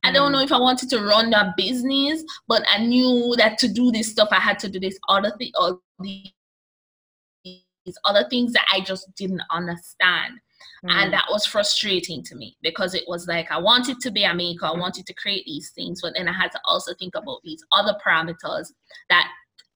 [0.03, 0.45] I don't know mm.
[0.45, 4.29] if I wanted to run that business, but I knew that to do this stuff
[4.31, 9.43] I had to do this other thing or these other things that I just didn't
[9.51, 10.39] understand.
[10.85, 10.91] Mm.
[10.91, 14.33] And that was frustrating to me because it was like I wanted to be a
[14.33, 17.41] maker, I wanted to create these things, but then I had to also think about
[17.43, 18.67] these other parameters
[19.09, 19.27] that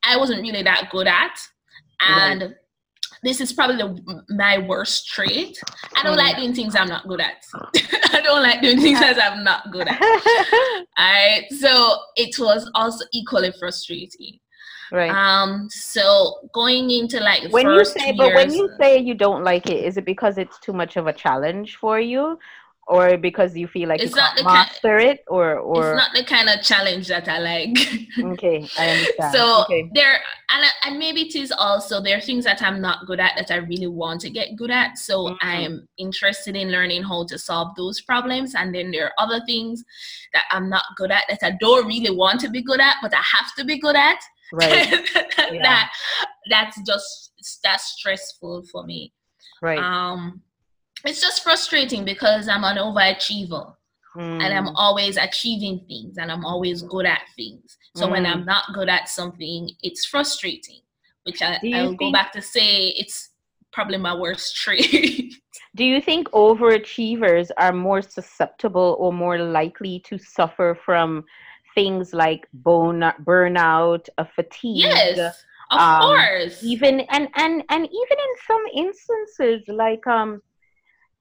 [0.04, 1.38] I wasn't really that good at.
[2.02, 2.52] And right.
[3.24, 5.58] this is probably the, my worst trait.
[5.96, 6.18] I don't mm.
[6.18, 7.44] like doing things I'm not good at.
[8.14, 10.02] I don't like doing things that I'm not good at.
[10.02, 11.46] All right.
[11.60, 14.40] So it was also equally frustrating.
[14.92, 15.12] Right.
[15.12, 15.68] Um.
[15.70, 19.86] So going into like when you say, but when you say you don't like it,
[19.86, 22.40] is it because it's too much of a challenge for you,
[22.90, 26.12] or because you feel like it's you can't master kind, it or or it's not
[26.16, 27.78] the kind of challenge that i like.
[28.34, 29.34] Okay i understand.
[29.34, 29.90] So okay.
[29.94, 30.20] there
[30.52, 33.52] and, and maybe it is also there are things that i'm not good at that
[33.52, 34.98] i really want to get good at.
[34.98, 35.38] So mm-hmm.
[35.42, 39.84] i'm interested in learning how to solve those problems and then there are other things
[40.34, 43.14] that i'm not good at that i don't really want to be good at but
[43.14, 44.20] i have to be good at.
[44.52, 44.90] Right.
[45.38, 45.86] That, yeah.
[46.50, 49.14] that's just that's stressful for me.
[49.62, 49.80] Right.
[49.80, 50.42] Um
[51.06, 53.76] it's just frustrating because I'm an overachiever.
[54.16, 54.44] Mm.
[54.44, 54.76] And I'm hmm.
[54.76, 57.78] always achieving things and I'm always good at things.
[57.96, 58.12] So mm.
[58.12, 58.32] when hmm.
[58.32, 60.82] I'm not good at something, it's frustrating,
[61.24, 63.30] which I, I'll think, go back to say it's
[63.72, 65.36] probably my worst trait.
[65.76, 71.24] do you think overachievers are more susceptible or more likely to suffer from
[71.76, 74.78] things like bone burnout, a fatigue?
[74.78, 75.20] Yes,
[75.72, 76.64] of um, course.
[76.64, 80.42] Even and and and even in some instances, like um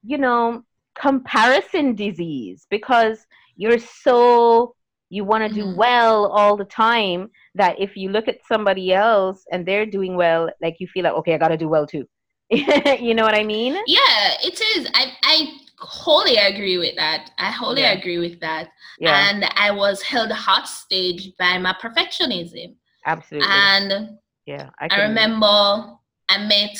[0.03, 0.63] you know,
[0.95, 4.75] comparison disease because you're so
[5.09, 5.77] you want to do mm-hmm.
[5.77, 10.49] well all the time that if you look at somebody else and they're doing well
[10.61, 12.05] like you feel like okay i gotta do well too.
[12.51, 13.73] You know what i mean?
[13.87, 14.89] Yeah it is.
[14.93, 17.31] I i wholly agree with that.
[17.37, 17.93] I wholly yeah.
[17.93, 18.69] agree with that.
[18.99, 19.29] Yeah.
[19.29, 22.75] and i was held hostage by my perfectionism.
[23.05, 23.47] Absolutely.
[23.49, 25.95] And yeah i, I remember
[26.29, 26.77] i met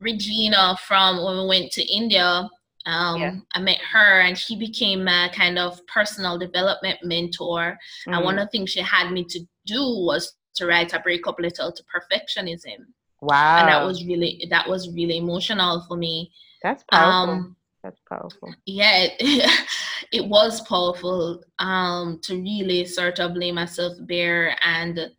[0.00, 2.48] Regina from when we went to India.
[2.86, 3.34] Um, yeah.
[3.54, 7.78] I met her and she became a kind of personal development mentor.
[8.06, 8.14] Mm-hmm.
[8.14, 8.42] And one mm-hmm.
[8.42, 11.82] of the things she had me to do was to write a breakup letter to
[11.84, 12.86] perfectionism.
[13.20, 13.58] Wow.
[13.58, 16.32] And that was really that was really emotional for me.
[16.62, 17.34] That's powerful.
[17.34, 18.54] Um, That's powerful.
[18.66, 19.50] Yeah, it,
[20.12, 25.10] it was powerful um, to really sort of lay myself bare and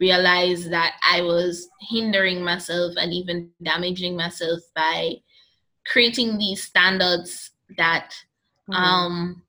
[0.00, 5.14] realized that I was hindering myself and even damaging myself by
[5.86, 8.10] creating these standards that
[8.68, 8.72] mm-hmm.
[8.72, 9.42] um,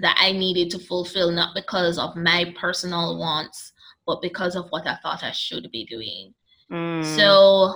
[0.00, 3.72] that I needed to fulfill, not because of my personal wants,
[4.06, 6.34] but because of what I thought I should be doing.
[6.70, 7.04] Mm.
[7.16, 7.74] So,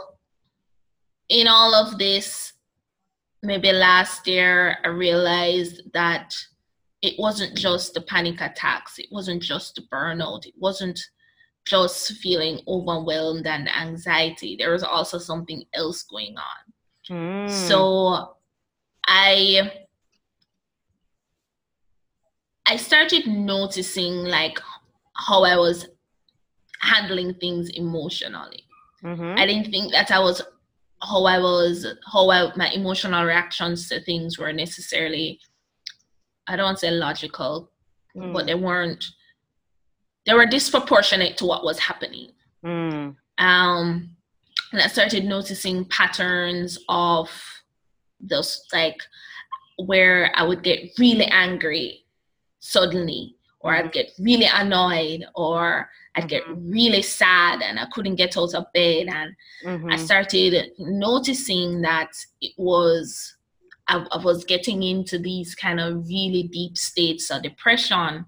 [1.28, 2.52] in all of this,
[3.42, 6.34] maybe last year, I realized that
[7.00, 11.00] it wasn't just the panic attacks, it wasn't just the burnout, it wasn't
[11.64, 14.56] just feeling overwhelmed and anxiety.
[14.58, 17.46] There was also something else going on.
[17.46, 17.50] Mm.
[17.50, 18.36] So,
[19.06, 19.72] I
[22.66, 24.58] I started noticing like
[25.14, 25.88] how I was
[26.80, 28.64] handling things emotionally.
[29.04, 29.34] Mm-hmm.
[29.38, 30.42] I didn't think that I was
[31.02, 35.40] how I was how I, my emotional reactions to things were necessarily
[36.46, 37.70] I don't want to say logical,
[38.16, 38.32] mm.
[38.32, 39.04] but they weren't
[40.26, 42.30] they were disproportionate to what was happening.
[42.64, 43.16] Mm.
[43.38, 44.16] Um
[44.72, 47.30] and I started noticing patterns of
[48.20, 49.00] those like
[49.76, 52.04] where I would get really angry
[52.60, 56.70] suddenly or I'd get really annoyed or I'd get mm-hmm.
[56.70, 59.90] really sad and I couldn't get out of bed and mm-hmm.
[59.90, 63.36] I started noticing that it was
[63.88, 68.26] I, I, was getting into these kind of really deep states of depression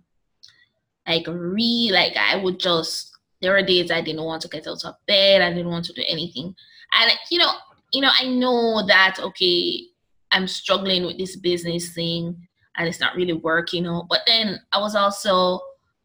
[1.06, 4.84] like really like I would just there were days I didn't want to get out
[4.84, 6.54] of bed I didn't want to do anything
[6.98, 7.52] and you know
[7.92, 9.86] you know I know that okay
[10.32, 12.36] I'm struggling with this business thing
[12.76, 14.06] and it's not really working out.
[14.08, 15.60] But then I was also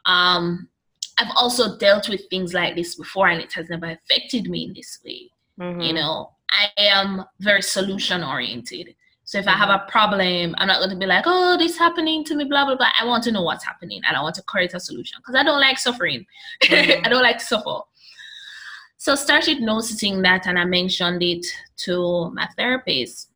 [0.05, 0.69] um
[1.17, 4.73] I've also dealt with things like this before and it has never affected me in
[4.73, 5.29] this way.
[5.59, 5.81] Mm-hmm.
[5.81, 8.95] You know, I am very solution oriented.
[9.29, 9.53] So if mm-hmm.
[9.53, 9.87] I have mm-hmm.
[9.87, 12.75] a problem, I'm not going to be like, oh, this happening to me, blah, blah,
[12.75, 12.89] blah.
[12.99, 15.43] I want to know what's happening and I want to create a solution because I
[15.43, 16.25] don't like suffering.
[16.63, 17.05] Mm-hmm.
[17.05, 17.81] I don't like to suffer.
[18.97, 21.45] So started noticing that and I mentioned it
[21.85, 23.29] to my therapist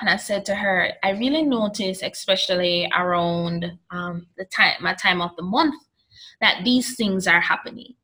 [0.00, 5.20] and I said to her, I really notice, especially around um, the time, my time
[5.20, 5.74] of the month,
[6.40, 7.94] that these things are happening.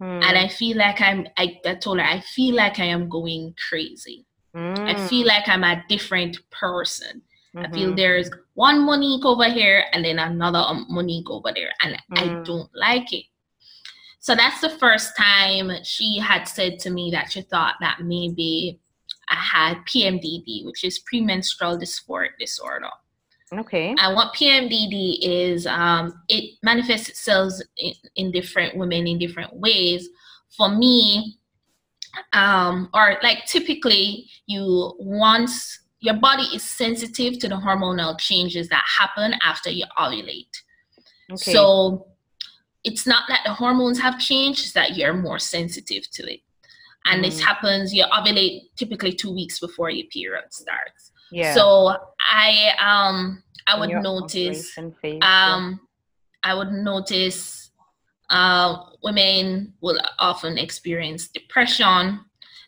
[0.00, 0.22] Mm.
[0.22, 3.54] And I feel like I'm, I, I, told her, I feel like I am going
[3.68, 4.24] crazy.
[4.54, 4.78] Mm.
[4.78, 7.22] I feel like I'm a different person.
[7.54, 7.66] Mm-hmm.
[7.66, 7.96] I feel mm-hmm.
[7.96, 11.70] there's one Monique over here and then another Monique over there.
[11.82, 12.40] And mm.
[12.40, 13.24] I don't like it.
[14.20, 18.78] So that's the first time she had said to me that she thought that maybe
[19.30, 22.90] I had PMDD, which is premenstrual dysphoric disorder.
[23.52, 23.94] Okay.
[23.98, 30.08] And what PMDD is, um, it manifests itself in, in, different women in different ways.
[30.56, 31.38] For me,
[32.32, 38.84] um, or like typically, you once your body is sensitive to the hormonal changes that
[38.98, 40.56] happen after you ovulate.
[41.32, 41.52] Okay.
[41.52, 42.06] So
[42.84, 46.40] it's not that the hormones have changed; it's that you're more sensitive to it
[47.06, 47.24] and mm.
[47.24, 53.42] this happens you ovulate typically two weeks before your period starts yeah so i um
[53.66, 55.80] i would notice phase, um
[56.42, 57.59] i would notice
[58.30, 62.20] uh women will often experience depression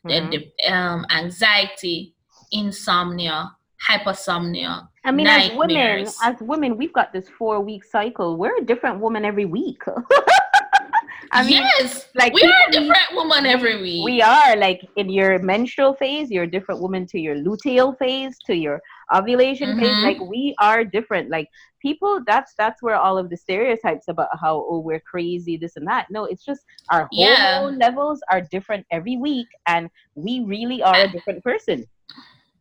[0.06, 0.30] mm-hmm.
[0.30, 2.14] the, um, anxiety
[2.52, 3.50] insomnia
[3.88, 8.36] hypersomnia I mean, as women, as women, we've got this four week cycle.
[8.36, 9.82] We're a different woman every week.
[11.32, 14.04] I mean, yes, like we are a different woman every week.
[14.04, 18.36] We are like in your menstrual phase, you're a different woman to your luteal phase,
[18.46, 18.80] to your
[19.14, 20.04] ovulation mm-hmm.
[20.04, 21.30] Like we are different.
[21.30, 21.48] Like
[21.80, 25.86] people, that's that's where all of the stereotypes about how oh we're crazy, this and
[25.86, 26.06] that.
[26.10, 27.58] No, it's just our yeah.
[27.60, 31.86] hormone levels are different every week, and we really are a different person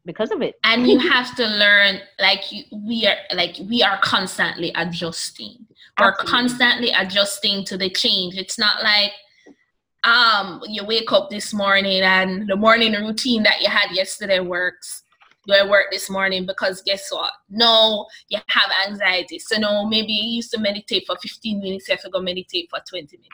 [0.06, 4.00] because of it and you have to learn like you, we are like we are
[4.02, 5.56] constantly adjusting
[6.00, 9.12] we're constantly adjusting to the change it's not like
[10.04, 15.01] um you wake up this morning and the morning routine that you had yesterday works
[15.48, 17.32] do I work this morning because guess what?
[17.50, 19.40] No, you have anxiety.
[19.40, 22.70] So no, maybe you used to meditate for 15 minutes, you have to go meditate
[22.70, 23.28] for 20 minutes.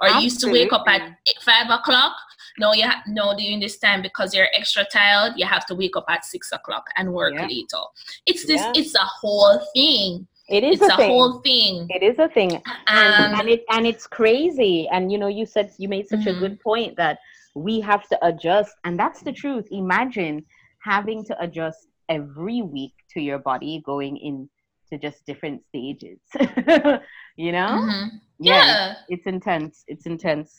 [0.00, 2.12] Or you used to wake up at five o'clock.
[2.58, 5.96] No, you have no during this time because you're extra tired, you have to wake
[5.96, 7.46] up at six o'clock and work yeah.
[7.46, 7.84] later.
[8.26, 8.72] It's this, yeah.
[8.76, 10.26] it's a whole thing.
[10.48, 11.86] It is it's a, a whole thing.
[11.88, 14.86] It is a thing, and, um, and it and it's crazy.
[14.92, 16.36] And you know, you said you made such mm-hmm.
[16.36, 17.18] a good point that
[17.54, 19.66] we have to adjust, and that's the truth.
[19.70, 20.44] Imagine
[20.84, 26.18] having to adjust every week to your body going into just different stages.
[27.36, 27.80] you know?
[27.80, 28.16] Mm-hmm.
[28.38, 28.66] Yeah.
[28.66, 28.94] yeah.
[29.08, 29.84] It's intense.
[29.88, 30.56] It's intense.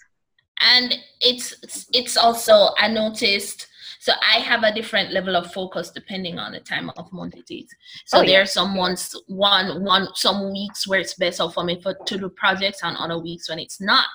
[0.59, 1.53] And it's
[1.93, 3.67] it's also I noticed
[3.99, 7.53] so I have a different level of focus depending on the time of month it
[7.53, 7.67] is.
[8.05, 11.81] So oh, there are some months, one, one, some weeks where it's better for me
[11.81, 14.05] for to do projects, and other weeks when it's not.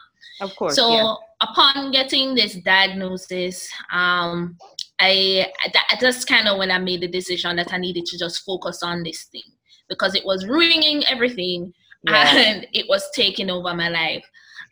[0.41, 0.77] Of course.
[0.77, 1.15] So yeah.
[1.41, 4.57] upon getting this diagnosis, um,
[5.01, 8.45] I, I just kind of when I made the decision that I needed to just
[8.45, 9.43] focus on this thing
[9.89, 11.73] because it was ruining everything
[12.05, 12.37] yeah.
[12.37, 14.25] and it was taking over my life.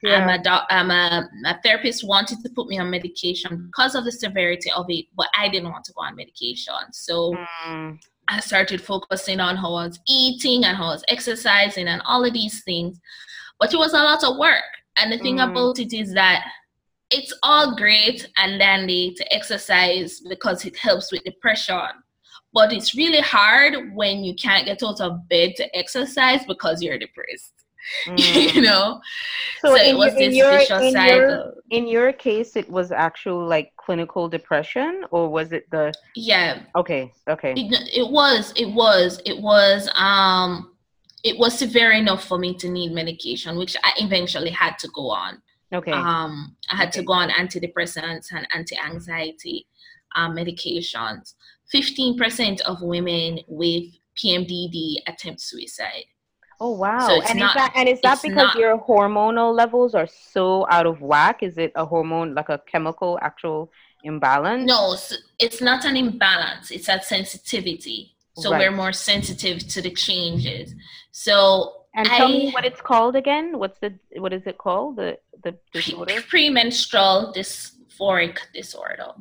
[0.02, 0.18] Yeah.
[0.18, 4.04] I'm a doc, I'm a, a therapist wanted to put me on medication because of
[4.04, 6.74] the severity of it, but I didn't want to go on medication.
[6.92, 7.34] So
[7.66, 7.98] mm.
[8.28, 12.24] I started focusing on how I was eating and how I was exercising and all
[12.24, 13.00] of these things.
[13.58, 14.62] But it was a lot of work.
[14.96, 15.50] And the thing mm.
[15.50, 16.44] about it is that
[17.10, 21.88] it's all great and dandy to exercise because it helps with depression.
[22.52, 26.98] But it's really hard when you can't get out of bed to exercise because you're
[26.98, 27.52] depressed.
[28.06, 28.54] Mm.
[28.54, 29.00] you know
[29.62, 32.68] so, so it was your, this your, vicious in cycle your, in your case it
[32.68, 38.52] was actual like clinical depression or was it the yeah okay okay it, it was
[38.56, 40.72] it was it was um
[41.24, 45.08] it was severe enough for me to need medication which i eventually had to go
[45.08, 45.40] on
[45.72, 47.00] okay um i had okay.
[47.00, 49.66] to go on antidepressants and anti-anxiety
[50.16, 51.34] um, medications
[51.74, 53.84] 15% of women with
[54.16, 56.04] pmdd attempt suicide
[56.60, 57.06] Oh wow!
[57.06, 60.66] So and not, is that and is that because not, your hormonal levels are so
[60.68, 61.42] out of whack?
[61.42, 63.70] Is it a hormone like a chemical actual
[64.02, 64.66] imbalance?
[64.66, 64.96] No,
[65.38, 66.72] it's not an imbalance.
[66.72, 68.16] It's a sensitivity.
[68.38, 68.60] So right.
[68.60, 70.74] we're more sensitive to the changes.
[71.12, 73.58] So and tell I, me what it's called again.
[73.58, 74.96] What's the what is it called?
[74.96, 76.20] The the disorder?
[76.22, 79.14] Premenstrual dysphoric disorder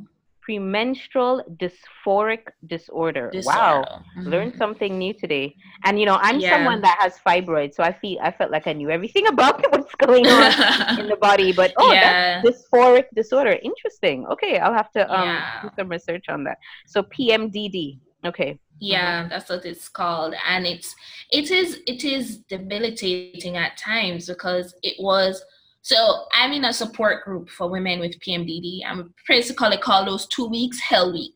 [0.48, 3.30] premenstrual dysphoric disorder.
[3.32, 3.58] disorder.
[3.60, 4.30] Wow, mm-hmm.
[4.30, 5.54] learned something new today.
[5.84, 6.52] And you know, I'm yeah.
[6.52, 9.94] someone that has fibroids, so I feel I felt like I knew everything about what's
[9.96, 11.52] going on in the body.
[11.52, 12.42] But oh, yeah.
[12.42, 13.58] that's dysphoric disorder.
[13.62, 14.26] Interesting.
[14.28, 15.62] Okay, I'll have to um yeah.
[15.64, 16.58] do some research on that.
[16.86, 18.00] So PMDD.
[18.26, 18.60] Okay.
[18.80, 19.30] Yeah, mm-hmm.
[19.30, 20.96] that's what it's called, and it's
[21.32, 25.44] it is it is debilitating at times because it was
[25.82, 28.82] so I'm in a support group for women with PMDD.
[28.86, 31.36] I'm basically call it call those two weeks Hell Week.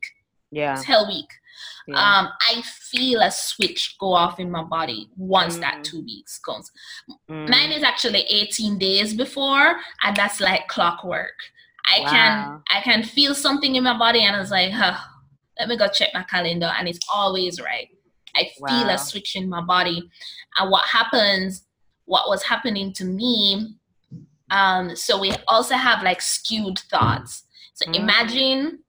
[0.52, 0.74] Yeah.
[0.74, 1.30] It's Hell Week.
[1.88, 1.96] Yeah.
[1.96, 5.62] Um, I feel a switch go off in my body once mm.
[5.62, 6.70] that two weeks comes.
[7.30, 7.50] Mm.
[7.50, 11.34] Mine is actually 18 days before, and that's like clockwork.
[11.88, 12.10] I wow.
[12.10, 14.98] can I can feel something in my body, and it's like, huh,
[15.60, 17.90] let me go check my calendar, and it's always right.
[18.36, 18.94] I feel wow.
[18.94, 20.10] a switch in my body,
[20.58, 21.66] and what happens?
[22.06, 23.76] What was happening to me
[24.52, 27.46] um, so we also have like skewed thoughts.
[27.74, 28.04] So mm-hmm.
[28.04, 28.80] imagine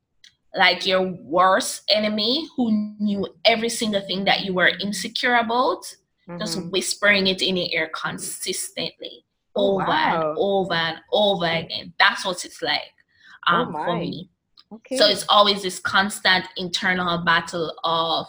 [0.54, 5.84] like your worst enemy who knew every single thing that you were insecure about,
[6.28, 6.38] mm-hmm.
[6.38, 10.30] just whispering it in your ear consistently oh, over wow.
[10.30, 11.94] and over and over again.
[11.98, 12.92] That's what it's like
[13.48, 14.28] oh, um, oh for me.
[14.72, 14.96] Okay.
[14.96, 18.28] So it's always this constant internal battle of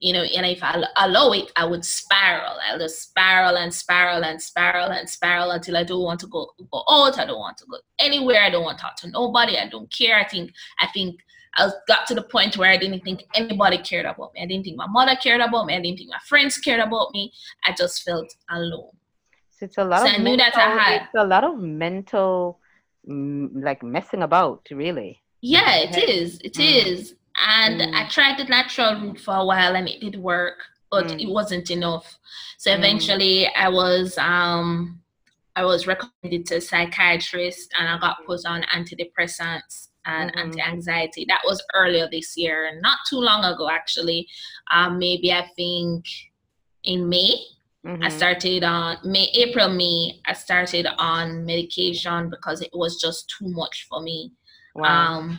[0.00, 2.56] you know, and if I allow it, I would spiral.
[2.64, 6.52] I'll just spiral and spiral and spiral and spiral until I don't want to go,
[6.70, 7.18] go out.
[7.18, 8.42] I don't want to go anywhere.
[8.42, 9.56] I don't want to talk to nobody.
[9.56, 10.16] I don't care.
[10.16, 11.18] I think I think
[11.56, 14.42] I got to the point where I didn't think anybody cared about me.
[14.42, 15.74] I didn't think my mother cared about me.
[15.74, 17.32] I didn't think my friends cared about me.
[17.64, 18.90] I just felt alone.
[19.50, 20.02] So it's a lot.
[20.02, 22.60] So of I knew mental, that I had it's a lot of mental,
[23.08, 25.20] mm, like messing about, really.
[25.40, 26.40] Yeah, it is.
[26.42, 26.86] It mm.
[26.86, 27.14] is.
[27.46, 27.94] And mm.
[27.94, 30.58] I tried the natural route for a while and it did work,
[30.90, 31.20] but mm.
[31.20, 32.18] it wasn't enough.
[32.58, 32.78] So mm.
[32.78, 33.50] eventually mm.
[33.56, 35.00] I was um
[35.54, 40.38] I was recommended to a psychiatrist and I got put on antidepressants and mm-hmm.
[40.38, 41.26] anti-anxiety.
[41.28, 44.28] That was earlier this year, not too long ago actually.
[44.72, 46.04] Um, maybe I think
[46.84, 47.34] in May.
[47.84, 48.02] Mm-hmm.
[48.02, 50.20] I started on May, April, May.
[50.26, 54.32] I started on medication because it was just too much for me.
[54.78, 55.18] Wow.
[55.18, 55.38] Um,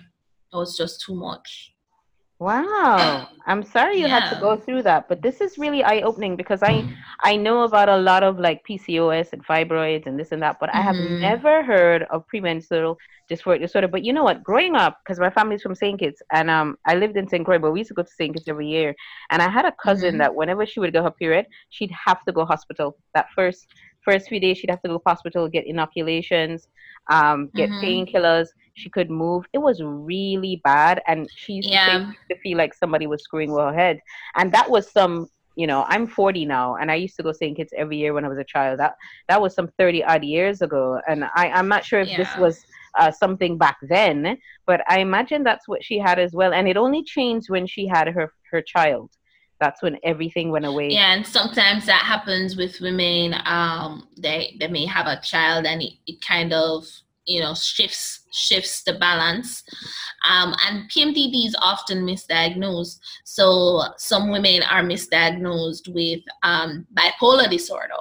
[0.51, 1.73] it was just too much.
[2.39, 3.27] Wow.
[3.47, 4.19] I'm sorry you yeah.
[4.19, 6.87] had to go through that, but this is really eye-opening because I
[7.21, 10.69] I know about a lot of like PCOS and fibroids and this and that, but
[10.69, 10.79] mm-hmm.
[10.79, 11.19] I have mm-hmm.
[11.19, 12.97] never heard of premenstrual
[13.29, 13.89] dysphoric disorder.
[13.89, 14.41] But you know what?
[14.41, 15.99] Growing up, because my family's from St.
[15.99, 17.43] Kitts and um I lived in St.
[17.43, 18.33] Croix, but we used to go to St.
[18.33, 18.95] Kitts every year.
[19.31, 20.19] And I had a cousin mm-hmm.
[20.19, 22.95] that whenever she would get her period, she'd have to go hospital.
[23.15, 23.67] That first
[24.05, 26.69] first few days she'd have to go hospital, get inoculations,
[27.11, 27.83] um, get mm-hmm.
[27.83, 28.47] painkillers
[28.79, 29.45] she could move.
[29.53, 32.11] It was really bad, and she used yeah.
[32.29, 33.99] to, to feel like somebody was screwing with her head.
[34.35, 37.55] And that was some, you know, I'm 40 now, and I used to go St.
[37.55, 38.79] Kitts every year when I was a child.
[38.79, 38.95] That
[39.27, 42.17] that was some 30 odd years ago, and I I'm not sure if yeah.
[42.17, 42.65] this was.
[42.97, 46.55] Uh, something back then, but I imagine that's what she had as well.
[46.55, 49.11] And it only changed when she had her her child
[49.59, 50.89] that's when everything went away.
[50.89, 53.35] Yeah, and sometimes that happens with women.
[53.45, 56.85] Um, they they may have a child, and it, it kind of
[57.29, 59.63] you know shifts shifts the balance.
[60.29, 62.99] Um, and pmdd is often misdiagnosed.
[63.23, 67.93] So some women are misdiagnosed with um, bipolar disorder.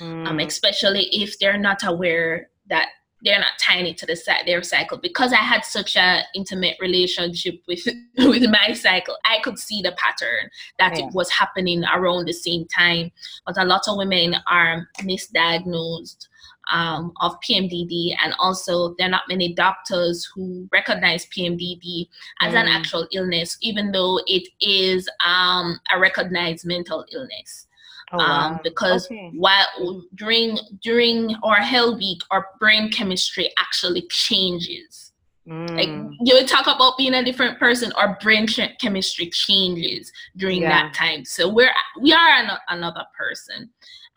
[0.00, 0.28] Um, mm.
[0.28, 2.88] um, especially if they're not aware that
[3.24, 7.62] they're not tying it to the their cycle because I had such a intimate relationship
[7.66, 7.86] with
[8.18, 9.16] with my cycle.
[9.24, 11.06] I could see the pattern that yeah.
[11.06, 13.12] it was happening around the same time.
[13.46, 16.28] But a lot of women are misdiagnosed
[16.70, 22.08] um, of PMDD, and also there are not many doctors who recognize PMDD
[22.40, 22.60] as mm.
[22.60, 27.66] an actual illness, even though it is um, a recognized mental illness.
[28.12, 28.48] Oh, um, wow.
[28.48, 29.30] um, because okay.
[29.34, 35.12] while during during our hell week, our brain chemistry actually changes.
[35.48, 35.70] Mm.
[35.76, 40.68] Like you talk about being a different person, our brain ch- chemistry changes during yeah.
[40.68, 41.24] that time.
[41.24, 43.70] So we're we are an- another person,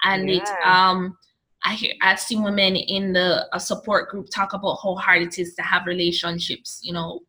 [0.04, 0.38] and yeah.
[0.38, 1.18] it um
[1.64, 5.40] I hear I've seen women in the a support group talk about how hard it
[5.40, 7.22] is to have relationships, you know,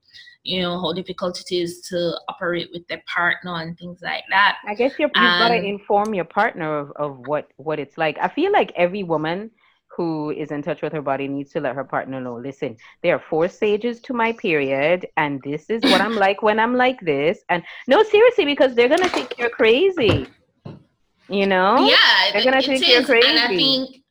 [0.47, 4.59] you know, how difficult it is to operate with their partner and things like that.
[4.66, 7.99] I guess you've, you've got to um, inform your partner of, of what, what it's
[7.99, 8.16] like.
[8.20, 9.51] I feel like every woman
[9.97, 13.14] who is in touch with her body needs to let her partner know listen there
[13.16, 17.01] are four stages to my period and this is what i'm like when i'm like
[17.01, 20.26] this and no seriously because they're gonna think you're crazy
[21.28, 22.88] you know yeah they're gonna think is.
[22.88, 24.03] you're crazy and i think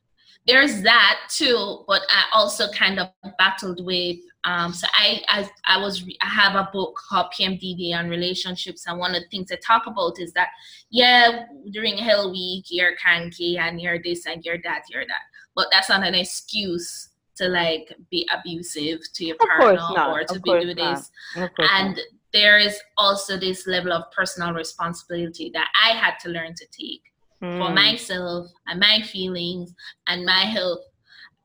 [0.46, 3.08] there's that too but i also kind of
[3.38, 4.16] battled with
[4.46, 8.98] um, so I, I i was i have a book called pmdd on relationships and
[8.98, 10.48] one of the things i talk about is that
[10.90, 15.22] yeah during hell week you're cranky and you're this and you're that you're that
[15.54, 20.42] but that's not an excuse to like be abusive to your partner or to of
[20.42, 21.98] be doing this and not.
[22.32, 27.02] there is also this level of personal responsibility that i had to learn to take
[27.42, 27.58] mm.
[27.58, 27.74] for hmm.
[27.74, 29.74] myself and my feelings
[30.06, 30.80] and my health.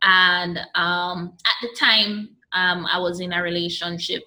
[0.02, 4.24] And um, at the time, um, I was in a relationship,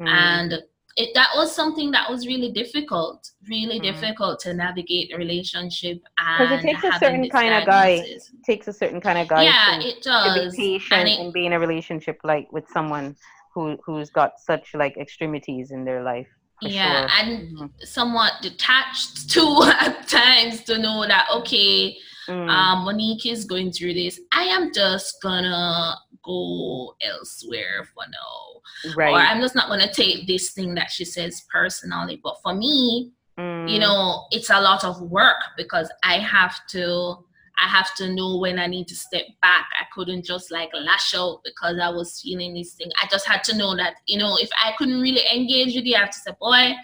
[0.00, 0.08] mm.
[0.08, 0.62] and
[0.96, 3.82] it, that was something that was really difficult, really mm.
[3.82, 5.98] difficult to navigate the relationship.
[6.16, 7.88] Because it takes a certain kind of guy.
[8.04, 9.42] It takes a certain kind of guy.
[9.42, 10.52] Yeah, to, it does.
[10.52, 13.16] To be patient and, it, and be in a relationship like with someone
[13.54, 16.28] who who's got such like extremities in their life
[16.60, 17.08] yeah sure.
[17.20, 17.66] and mm-hmm.
[17.80, 21.96] somewhat detached too at times to know that okay
[22.28, 22.48] mm.
[22.48, 25.94] um monique is going through this i am just gonna
[26.28, 31.04] go elsewhere for now right or i'm just not gonna take this thing that she
[31.04, 33.70] says personally but for me mm.
[33.70, 37.16] you know it's a lot of work because i have to
[37.58, 39.66] I have to know when I need to step back.
[39.80, 42.90] I couldn't just like lash out because I was feeling this thing.
[43.02, 45.96] I just had to know that, you know, if I couldn't really engage with you,
[45.96, 46.74] I have to say, boy,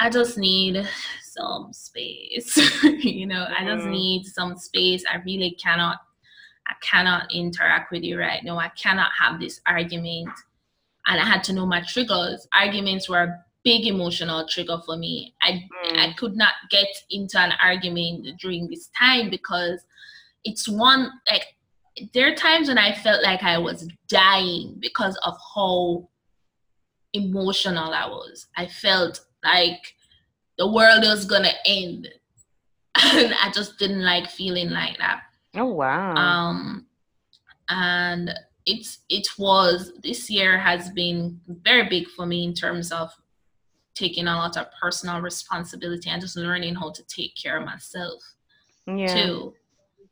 [0.00, 0.84] I just need
[1.22, 2.56] some space.
[2.82, 3.46] you know.
[3.56, 3.90] I just mm-hmm.
[3.90, 5.04] need some space.
[5.08, 5.98] I really cannot,
[6.68, 8.58] I cannot interact with you right now.
[8.58, 10.28] I cannot have this argument.
[11.06, 12.46] And I had to know my triggers.
[12.52, 15.34] Arguments were a big emotional trigger for me.
[15.42, 15.98] I mm.
[15.98, 19.84] I could not get into an argument during this time because
[20.44, 21.44] it's one like
[22.14, 26.08] there are times when I felt like I was dying because of how
[27.12, 28.46] emotional I was.
[28.56, 29.94] I felt like
[30.58, 32.08] the world was gonna end.
[33.02, 35.22] and I just didn't like feeling like that.
[35.58, 36.14] Oh wow.
[36.14, 36.86] Um
[37.68, 38.34] and
[38.66, 43.10] it's it was this year has been very big for me in terms of
[43.94, 48.22] taking a lot of personal responsibility and just learning how to take care of myself
[48.86, 49.06] yeah.
[49.06, 49.54] too.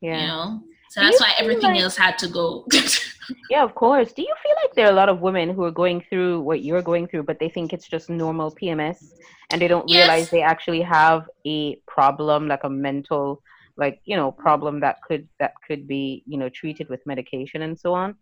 [0.01, 0.21] Yeah.
[0.21, 0.63] You know?
[0.91, 2.67] So Do that's why everything like, else had to go.
[3.51, 4.13] yeah, of course.
[4.13, 6.63] Do you feel like there are a lot of women who are going through what
[6.63, 9.13] you're going through, but they think it's just normal PMS
[9.51, 13.43] and they don't realize they actually have a problem, like a mental,
[13.77, 17.79] like, you know, problem that could that could be, you know, treated with medication and
[17.79, 18.17] so on?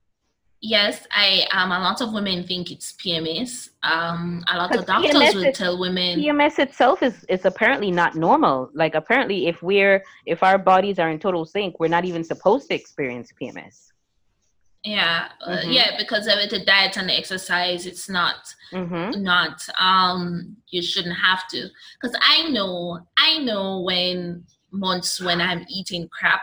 [0.60, 3.70] Yes, I um a lot of women think it's PMS.
[3.82, 8.14] Um a lot of doctors PMS would tell women PMS itself is is apparently not
[8.14, 8.70] normal.
[8.74, 12.68] Like apparently if we're if our bodies are in total sync, we're not even supposed
[12.68, 13.90] to experience PMS.
[14.84, 15.68] Yeah, uh, mm-hmm.
[15.68, 19.22] uh, yeah, because of the diet and the exercise, it's not mm-hmm.
[19.22, 21.68] not um you shouldn't have to.
[22.00, 24.44] Because I know I know when
[24.74, 26.42] months when I'm eating crap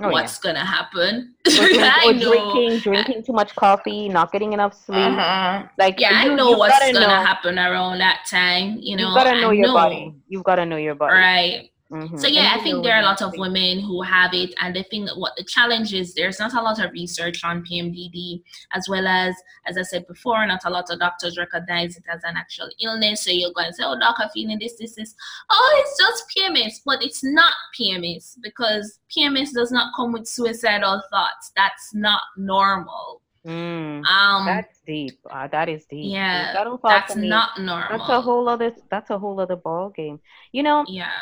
[0.00, 0.52] oh, what's yeah.
[0.52, 1.34] gonna happen.
[1.58, 1.64] Or,
[2.10, 4.98] or drinking, drinking too much coffee, not getting enough sleep.
[4.98, 5.66] Uh-huh.
[5.78, 7.08] Like yeah, you, I know what's gonna know.
[7.08, 8.78] happen around that time.
[8.80, 9.74] You know, you gotta know I your know.
[9.74, 10.14] body.
[10.28, 11.14] You've gotta know your body.
[11.14, 11.70] Right.
[11.94, 12.16] Mm-hmm.
[12.16, 14.82] So yeah, I think there are a lot of women who have it, and the
[14.82, 18.42] thing what the challenge is there's not a lot of research on PMDD,
[18.72, 19.36] as well as
[19.66, 23.22] as I said before, not a lot of doctors recognize it as an actual illness.
[23.22, 25.14] So you're going to say, "Oh, doc, I'm feeling this, this, this."
[25.50, 31.00] Oh, it's just PMS, but it's not PMS because PMS does not come with suicidal
[31.12, 31.52] thoughts.
[31.54, 33.22] That's not normal.
[33.46, 35.20] Mm, um, that's deep.
[35.30, 36.12] Uh, that is deep.
[36.12, 37.98] Yeah, that that's not normal.
[37.98, 38.74] That's a whole other.
[38.90, 40.18] That's a whole other ball game.
[40.50, 40.84] You know.
[40.88, 41.12] Yeah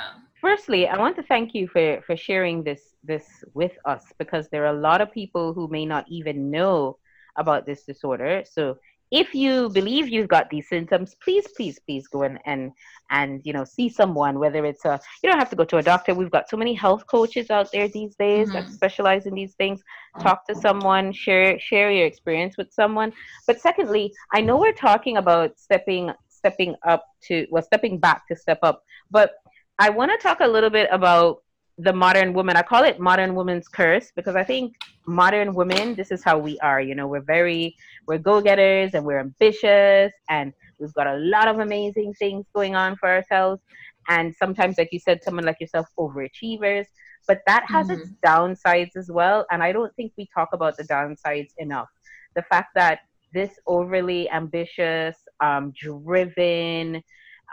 [0.42, 4.64] firstly, I want to thank you for for sharing this this with us because there
[4.64, 6.98] are a lot of people who may not even know
[7.36, 8.42] about this disorder.
[8.44, 8.76] So
[9.10, 12.72] if you believe you've got these symptoms, please, please, please go in and
[13.10, 14.38] and you know see someone.
[14.38, 16.14] Whether it's a you don't have to go to a doctor.
[16.14, 18.56] We've got so many health coaches out there these days mm-hmm.
[18.56, 19.82] that specialize in these things.
[20.20, 23.12] Talk to someone, share share your experience with someone.
[23.46, 28.34] But secondly, I know we're talking about stepping stepping up to well stepping back to
[28.34, 29.41] step up, but
[29.78, 31.42] I want to talk a little bit about
[31.78, 32.56] the modern woman.
[32.56, 36.58] I call it modern woman's curse because I think modern women, this is how we
[36.60, 36.80] are.
[36.80, 41.48] You know, we're very, we're go getters and we're ambitious and we've got a lot
[41.48, 43.62] of amazing things going on for ourselves.
[44.08, 46.86] And sometimes, like you said, someone like yourself, overachievers.
[47.26, 48.02] But that has mm-hmm.
[48.02, 49.46] its downsides as well.
[49.50, 51.88] And I don't think we talk about the downsides enough.
[52.34, 53.00] The fact that
[53.32, 57.02] this overly ambitious, um, driven,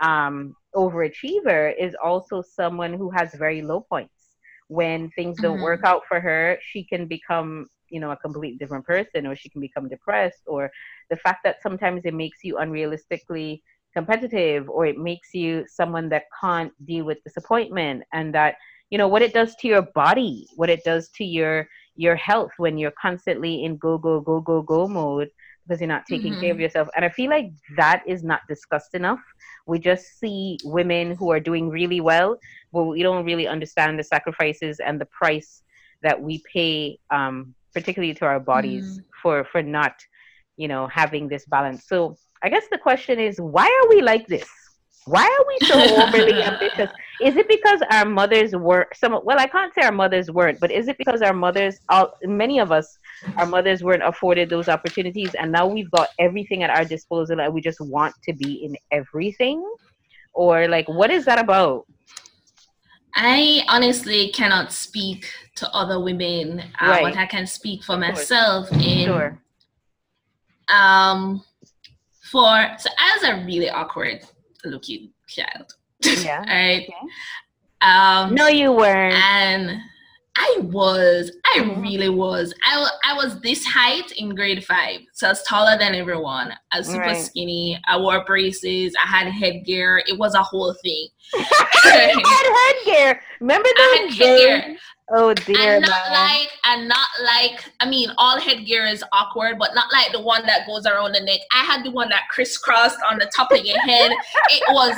[0.02, 4.14] um, overachiever is also someone who has very low points.
[4.68, 5.64] When things don't mm-hmm.
[5.64, 9.50] work out for her, she can become, you know, a completely different person, or she
[9.50, 10.72] can become depressed, or
[11.10, 13.62] the fact that sometimes it makes you unrealistically
[13.96, 18.56] competitive, or it makes you someone that can't deal with disappointment, and that
[18.92, 22.52] you know what it does to your body, what it does to your your health
[22.58, 25.30] when you're constantly in go go go go go mode
[25.70, 26.42] because you're not taking mm-hmm.
[26.42, 26.64] care of mm-hmm.
[26.64, 26.90] yourself.
[26.96, 29.20] And I feel like that is not discussed enough.
[29.68, 32.38] We just see women who are doing really well,
[32.74, 35.62] but we don't really understand the sacrifices and the price
[36.02, 39.04] that we pay, um, particularly to our bodies, mm.
[39.22, 39.94] for for not,
[40.58, 41.86] you know, having this balance.
[41.86, 44.50] So I guess the question is, why are we like this?
[45.06, 46.90] Why are we so overly ambitious?
[47.22, 49.20] Is it because our mothers were some?
[49.24, 52.60] Well, I can't say our mothers weren't, but is it because our mothers, all, many
[52.60, 52.98] of us,
[53.38, 57.54] our mothers weren't afforded those opportunities, and now we've got everything at our disposal, and
[57.54, 59.64] we just want to be in everything,
[60.34, 61.86] or like, what is that about?
[63.16, 67.04] I honestly cannot speak to other women, uh, right.
[67.04, 68.72] but I can speak for myself.
[68.72, 69.42] In, sure.
[70.70, 71.44] Um,
[72.32, 74.22] for so I was a really awkward
[74.66, 75.74] looking child.
[76.24, 76.40] Yeah.
[76.46, 76.84] right.
[76.84, 76.94] Okay.
[77.82, 79.16] Um, no, you weren't.
[79.16, 79.82] And
[80.40, 81.32] I was.
[81.54, 81.82] I mm-hmm.
[81.82, 82.54] really was.
[82.64, 85.02] I, I was this height in grade five.
[85.14, 86.54] So I was taller than everyone.
[86.72, 87.18] I was super right.
[87.18, 87.80] skinny.
[87.88, 88.96] I wore braces.
[89.04, 90.02] I had headgear.
[90.08, 91.08] It was a whole thing.
[91.34, 91.42] you
[91.84, 93.22] had headgear.
[93.42, 94.78] Remember those days?
[95.12, 95.78] Oh dear.
[95.78, 96.14] And not man.
[96.14, 100.46] like and not like I mean all headgear is awkward, but not like the one
[100.46, 101.40] that goes around the neck.
[101.52, 104.12] I had the one that crisscrossed on the top of your head.
[104.50, 104.96] it was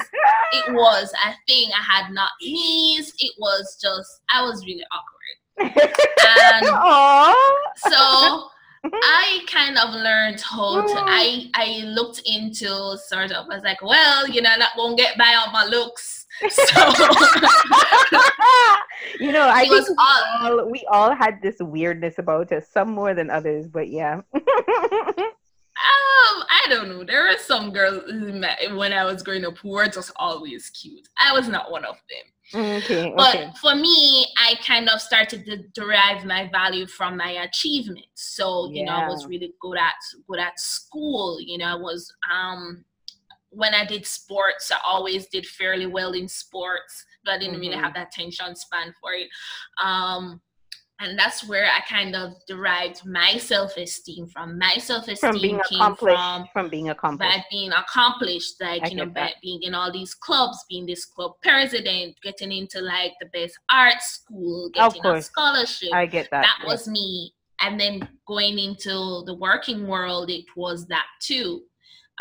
[0.54, 1.70] it was a thing.
[1.74, 3.14] I had not knees.
[3.20, 5.20] It was just I was really awkward.
[5.58, 8.49] And so
[8.84, 13.82] I kind of learned how to I I looked into sort of I was like,
[13.82, 16.80] well, you know, I'm not gonna get by on my looks so
[19.20, 23.14] you know, I think we all, we all had this weirdness about us, some more
[23.14, 24.22] than others, but yeah.
[24.34, 24.41] um,
[25.76, 27.04] I don't know.
[27.04, 31.08] There were some girls when I was growing up who were just always cute.
[31.20, 32.26] I was not one of them.
[32.54, 33.52] Okay, but okay.
[33.62, 38.08] for me, I kind of started to derive my value from my achievements.
[38.36, 38.86] So you yeah.
[38.86, 39.93] know, I was really good at
[40.28, 41.39] good at school.
[41.39, 42.84] You know, I was um
[43.52, 47.62] when I did sports, I always did fairly well in sports, but I didn't mm-hmm.
[47.62, 49.28] really have that attention span for it.
[49.84, 50.41] Um,
[51.02, 54.60] and that's where I kind of derived my self esteem from.
[54.60, 56.18] My self esteem from being accomplished.
[56.18, 57.38] From, from being accomplished.
[57.38, 61.06] By being accomplished, like I you know, by being in all these clubs, being this
[61.06, 65.89] club president, getting into like the best art school, getting a scholarship.
[65.91, 66.43] I get that.
[66.43, 67.34] That was me.
[67.62, 71.64] And then going into the working world, it was that too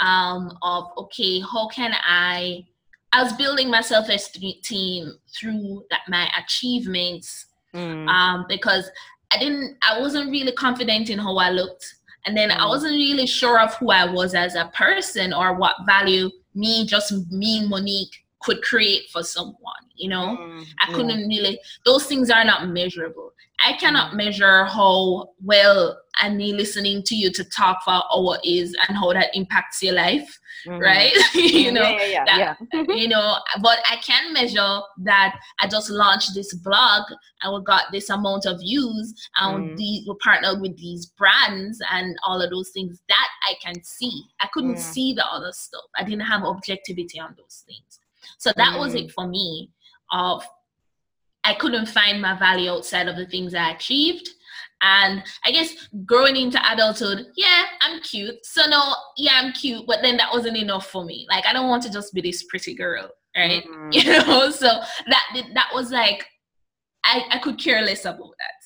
[0.00, 2.64] um, of okay, how can I?
[3.12, 8.08] I was building my self esteem through that my achievements mm.
[8.08, 8.90] um, because
[9.32, 11.86] I didn't, I wasn't really confident in how I looked,
[12.26, 12.56] and then mm.
[12.56, 16.86] I wasn't really sure of who I was as a person or what value me,
[16.86, 19.56] just me, Monique, could create for someone.
[19.94, 20.66] You know, mm.
[20.80, 21.38] I couldn't yeah.
[21.38, 21.60] really.
[21.84, 23.32] Those things are not measurable.
[23.62, 24.16] I cannot mm.
[24.16, 29.12] measure how well and me listening to you to talk for hour is and how
[29.12, 30.80] that impacts your life, mm-hmm.
[30.80, 31.12] right?
[31.34, 32.82] you know, yeah, yeah, that, yeah.
[32.94, 37.04] you know, but I can measure that I just launched this blog
[37.42, 39.76] and we got this amount of views and mm.
[39.76, 44.24] we partnered with these brands and all of those things that I can see.
[44.40, 45.84] I couldn't see the other stuff.
[45.96, 47.99] I didn't have objectivity on those things.
[48.40, 48.80] So that mm.
[48.80, 49.70] was it for me
[50.10, 50.46] of
[51.44, 54.28] I couldn't find my value outside of the things I achieved.
[54.80, 58.44] And I guess growing into adulthood, yeah, I'm cute.
[58.44, 61.26] So no, yeah, I'm cute, but then that wasn't enough for me.
[61.30, 63.10] Like I don't want to just be this pretty girl.
[63.36, 63.62] right?
[63.62, 63.88] Mm-hmm.
[63.92, 66.26] You know, so that that was like
[67.04, 68.60] I, I could care less about that,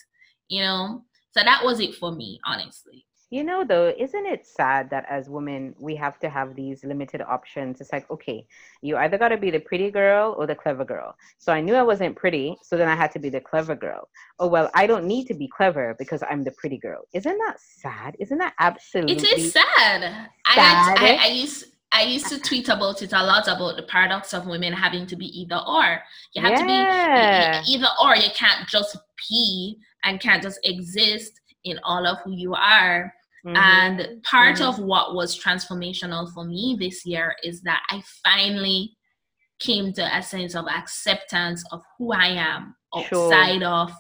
[0.48, 1.02] you know.
[1.36, 3.04] So that was it for me, honestly.
[3.34, 7.20] You know, though, isn't it sad that as women we have to have these limited
[7.20, 7.80] options?
[7.80, 8.46] It's like, okay,
[8.80, 11.16] you either got to be the pretty girl or the clever girl.
[11.38, 14.08] So I knew I wasn't pretty, so then I had to be the clever girl.
[14.38, 17.08] Oh well, I don't need to be clever because I'm the pretty girl.
[17.12, 18.14] Isn't that sad?
[18.20, 19.16] Isn't that absolutely?
[19.16, 20.02] It is sad.
[20.02, 20.22] sad?
[20.46, 24.32] I, I, I used I used to tweet about it a lot about the paradox
[24.32, 26.00] of women having to be either or.
[26.34, 27.62] You have yeah.
[27.62, 28.14] to be either or.
[28.14, 28.96] You can't just
[29.28, 33.12] be and can't just exist in all of who you are.
[33.44, 33.56] Mm-hmm.
[33.56, 34.68] And part mm-hmm.
[34.68, 38.96] of what was transformational for me this year is that I finally
[39.60, 43.68] came to a sense of acceptance of who I am outside sure.
[43.68, 43.92] of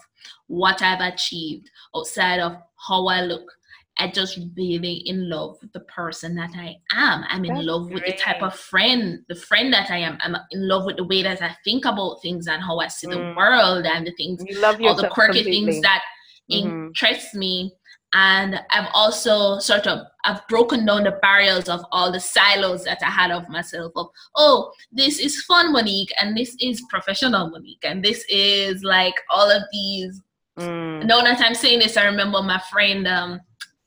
[0.46, 2.56] what I've achieved, outside of
[2.88, 3.50] how I look.
[3.98, 7.24] I just really in love with the person that I am.
[7.28, 7.94] I'm in That's love great.
[7.94, 10.18] with the type of friend, the friend that I am.
[10.20, 13.06] I'm in love with the way that I think about things and how I see
[13.06, 13.12] mm.
[13.12, 15.66] the world and the things, you love all the quirky completely.
[15.66, 16.02] things that
[16.50, 16.86] mm-hmm.
[16.88, 17.72] interest me
[18.14, 22.98] and i've also sort of i've broken down the barriers of all the silos that
[23.02, 24.06] i had of myself of
[24.36, 29.50] oh this is fun monique and this is professional monique and this is like all
[29.50, 30.22] of these
[30.58, 31.04] mm.
[31.04, 33.40] now that i'm saying this i remember my friend um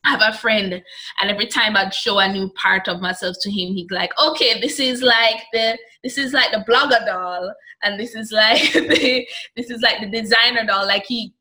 [0.04, 0.72] I have a friend,
[1.20, 4.58] and every time I'd show a new part of myself to him, he'd like, "Okay,
[4.58, 7.52] this is like the this is like the blogger doll,
[7.82, 9.26] and this is like the
[9.56, 11.34] this is like the designer doll." Like he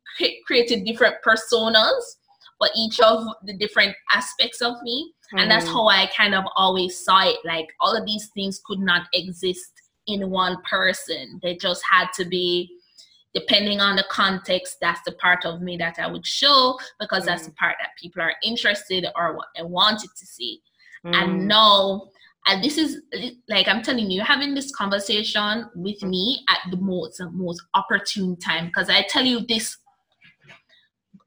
[0.48, 2.02] created different personas
[2.58, 5.12] for each of the different aspects of me.
[5.28, 5.40] Mm-hmm.
[5.40, 5.74] And that's mm.
[5.74, 7.38] how I kind of always saw it.
[7.46, 9.72] Like all of these things could not exist
[10.08, 11.40] in one person.
[11.44, 12.72] They just had to be
[13.34, 17.28] depending on the context, that's the part of me that I would show because mm-hmm.
[17.28, 17.58] that's the mm.
[17.58, 20.62] part that people are interested or what they wanted to see.
[21.06, 21.14] Mm-hmm.
[21.14, 22.10] And now
[22.48, 23.02] and this is
[23.50, 28.68] like i'm telling you having this conversation with me at the most most opportune time
[28.68, 29.78] because i tell you this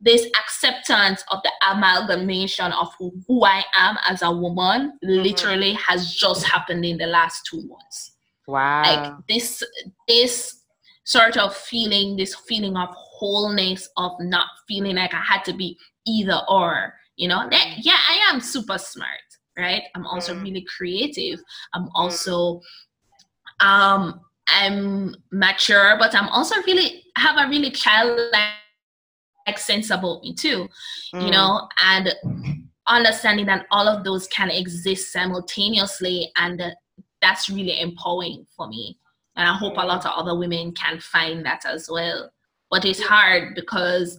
[0.01, 5.23] this acceptance of the amalgamation of who, who I am as a woman mm-hmm.
[5.23, 8.17] literally has just happened in the last two months.
[8.47, 8.83] Wow.
[8.83, 9.63] Like this
[10.09, 10.63] this
[11.05, 15.77] sort of feeling, this feeling of wholeness of not feeling like I had to be
[16.07, 17.49] either or, you know.
[17.51, 17.81] That, mm-hmm.
[17.83, 19.11] yeah, I am super smart,
[19.59, 19.83] right?
[19.95, 20.43] I'm also mm.
[20.43, 21.41] really creative.
[21.75, 21.91] I'm mm-hmm.
[21.95, 22.61] also
[23.61, 28.60] um I'm mature, but I'm also really have a really childlike
[29.59, 30.69] sense about me too
[31.15, 31.25] mm.
[31.25, 32.15] you know and
[32.87, 36.61] understanding that all of those can exist simultaneously and
[37.21, 38.99] that's really empowering for me.
[39.37, 42.31] And i hope a lot of other women can find that as well.
[42.71, 44.17] But it's hard because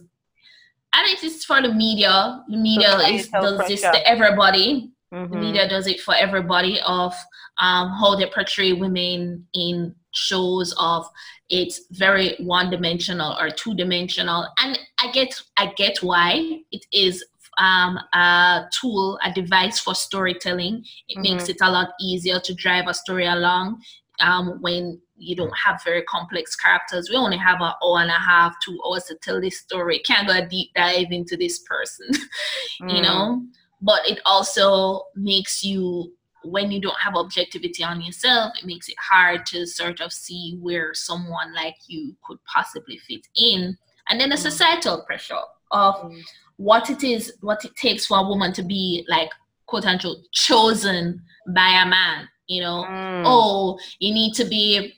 [0.94, 2.42] and it is for the media.
[2.48, 4.90] The media is, does this to everybody.
[5.12, 5.32] Mm-hmm.
[5.32, 7.12] the media does it for everybody of
[7.58, 11.06] um, how they portray women in shows of
[11.52, 17.22] it's very one dimensional or two dimensional and i get i get why it is
[17.58, 20.84] um, a tool a device for storytelling.
[21.08, 21.22] It mm-hmm.
[21.22, 23.82] makes it a lot easier to drive a story along
[24.20, 27.08] um, when you don't have very complex characters.
[27.10, 30.00] We only have an hour and a half two hours to tell this story.
[30.00, 32.08] Can't go a deep dive into this person
[32.82, 32.94] mm.
[32.94, 33.42] you know?
[33.80, 36.12] But it also makes you
[36.44, 40.58] when you don't have objectivity on yourself, it makes it hard to sort of see
[40.60, 43.76] where someone like you could possibly fit in.
[44.08, 44.42] And then the mm.
[44.42, 45.34] societal pressure
[45.70, 46.20] of mm.
[46.56, 49.30] what it is, what it takes for a woman to be like
[49.66, 51.22] quote unquote chosen
[51.54, 52.28] by a man.
[52.46, 53.22] You know, mm.
[53.24, 54.94] oh, you need to be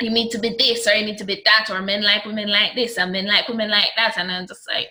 [0.00, 2.50] you need to be this or you need to be that or men like women
[2.50, 4.88] like this and men like women like that and I'm just like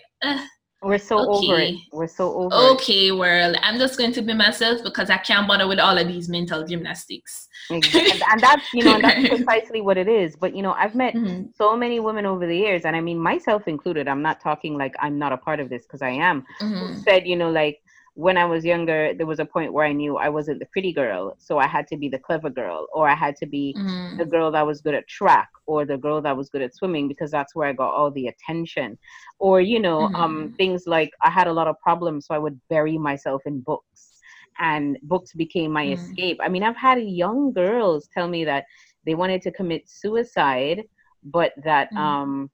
[0.82, 1.46] we're so okay.
[1.46, 1.74] over it.
[1.92, 3.12] We're so over okay, it.
[3.12, 6.28] well, I'm just going to be myself because I can't bother with all of these
[6.28, 7.48] mental gymnastics.
[7.70, 10.36] and, and, that's, you know, that's precisely what it is.
[10.36, 11.46] But, you know, I've met mm-hmm.
[11.56, 14.06] so many women over the years, and I mean, myself included.
[14.06, 16.44] I'm not talking like I'm not a part of this because I am.
[16.60, 17.00] Mm-hmm.
[17.00, 17.80] said, you know, like,
[18.16, 20.90] when I was younger, there was a point where I knew I wasn't the pretty
[20.90, 24.16] girl, so I had to be the clever girl, or I had to be mm.
[24.16, 27.08] the girl that was good at track, or the girl that was good at swimming,
[27.08, 28.96] because that's where I got all the attention.
[29.38, 30.14] Or you know, mm-hmm.
[30.16, 33.60] um, things like I had a lot of problems, so I would bury myself in
[33.60, 34.18] books,
[34.58, 35.92] and books became my mm.
[35.92, 36.38] escape.
[36.42, 38.64] I mean, I've had young girls tell me that
[39.04, 40.84] they wanted to commit suicide,
[41.22, 41.98] but that mm.
[41.98, 42.50] um,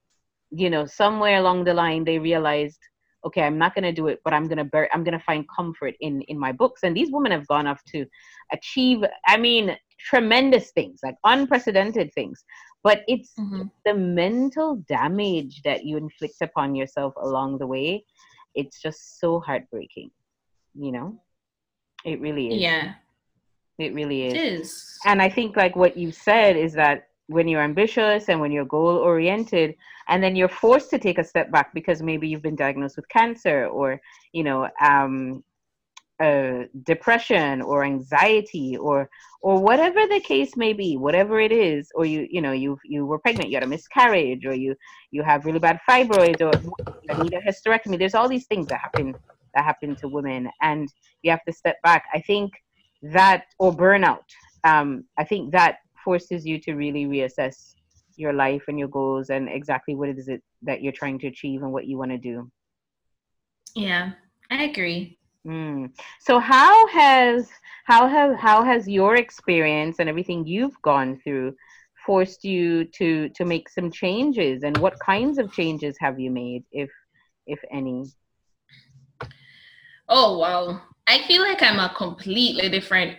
[0.51, 2.81] you know, somewhere along the line they realized
[3.25, 5.25] okay i'm not going to do it but i'm going to bear i'm going to
[5.25, 8.07] find comfort in in my books and these women have gone off to
[8.53, 12.45] achieve i mean tremendous things like unprecedented things
[12.83, 13.63] but it's mm-hmm.
[13.85, 18.05] the mental damage that you inflict upon yourself along the way
[18.55, 20.11] it's just so heartbreaking
[20.75, 21.21] you know
[22.05, 22.95] it really is yeah
[23.79, 24.35] It really is.
[24.35, 24.99] It is.
[25.07, 28.65] And I think like what you said is that when you're ambitious and when you're
[28.65, 29.75] goal oriented
[30.09, 33.09] and then you're forced to take a step back because maybe you've been diagnosed with
[33.09, 34.01] cancer or
[34.33, 35.43] you know um,
[36.21, 39.09] uh, depression or anxiety or
[39.41, 43.05] or whatever the case may be whatever it is or you you know you you
[43.05, 44.75] were pregnant you had a miscarriage or you
[45.11, 46.53] you have really bad fibroids or
[47.09, 47.99] you need a hysterectomy.
[47.99, 49.15] There's all these things that happen
[49.55, 50.89] that happen to women and
[51.23, 52.05] you have to step back.
[52.15, 52.53] I think
[53.03, 54.25] that or burnout.
[54.65, 57.75] Um, i think that forces you to really reassess
[58.17, 61.27] your life and your goals and exactly what it is it that you're trying to
[61.27, 62.51] achieve and what you want to do.
[63.75, 64.13] Yeah,
[64.51, 65.19] I agree.
[65.47, 65.91] Mm.
[66.21, 67.49] So how has
[67.85, 71.55] how have how has your experience and everything you've gone through
[72.07, 76.65] forced you to to make some changes and what kinds of changes have you made
[76.71, 76.91] if
[77.47, 78.05] if any?
[80.09, 80.83] Oh wow.
[81.09, 83.17] I feel like I'm a completely different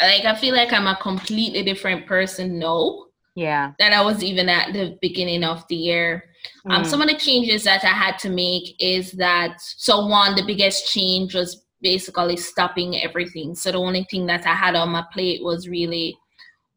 [0.00, 3.06] like I feel like I'm a completely different person now.
[3.34, 3.72] Yeah.
[3.78, 6.24] That I was even at the beginning of the year.
[6.66, 6.74] Um, mm.
[6.76, 10.44] Um, some of the changes that I had to make is that so one, the
[10.44, 13.54] biggest change was basically stopping everything.
[13.54, 16.16] So the only thing that I had on my plate was really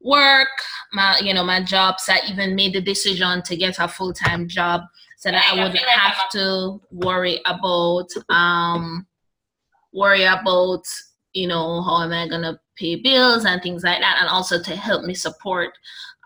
[0.01, 0.49] work,
[0.91, 1.99] my you know, my job.
[1.99, 4.82] So I even made the decision to get a full time job
[5.17, 9.07] so that I wouldn't have to worry about um
[9.93, 10.84] worry about
[11.34, 14.75] you know, how am I gonna pay bills and things like that, and also to
[14.75, 15.77] help me support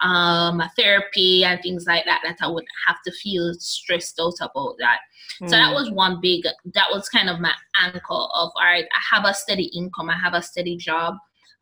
[0.01, 4.35] um, my therapy and things like that, that I would have to feel stressed out
[4.39, 4.99] about that.
[5.41, 5.49] Mm.
[5.49, 5.73] So that hmm.
[5.73, 6.43] was one big,
[6.73, 10.17] that was kind of my anchor of, all right, I have a steady income, I
[10.17, 11.15] have a steady job.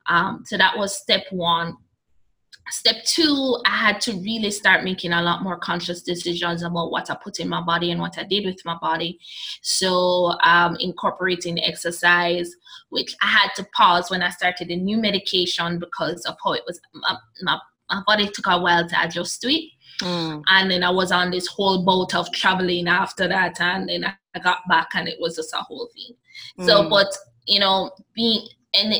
[0.07, 1.77] Um, so that was step one
[2.71, 7.09] step two, I had to really start making a lot more conscious decisions about what
[7.09, 9.19] I put in my body and what I did with my body.
[9.61, 12.51] So, um, incorporating exercise,
[12.89, 16.63] which I had to pause when I started a new medication because of how it
[16.65, 17.59] was, my, my,
[17.89, 19.71] my body took a while to adjust to it.
[20.01, 20.43] Mm.
[20.47, 24.39] And then I was on this whole boat of traveling after that, and then I
[24.39, 26.15] got back, and it was just a whole thing.
[26.59, 26.65] Mm.
[26.65, 27.07] So, but
[27.45, 28.93] you know, being and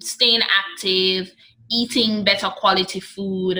[0.00, 1.32] staying active,
[1.72, 3.58] eating better quality food,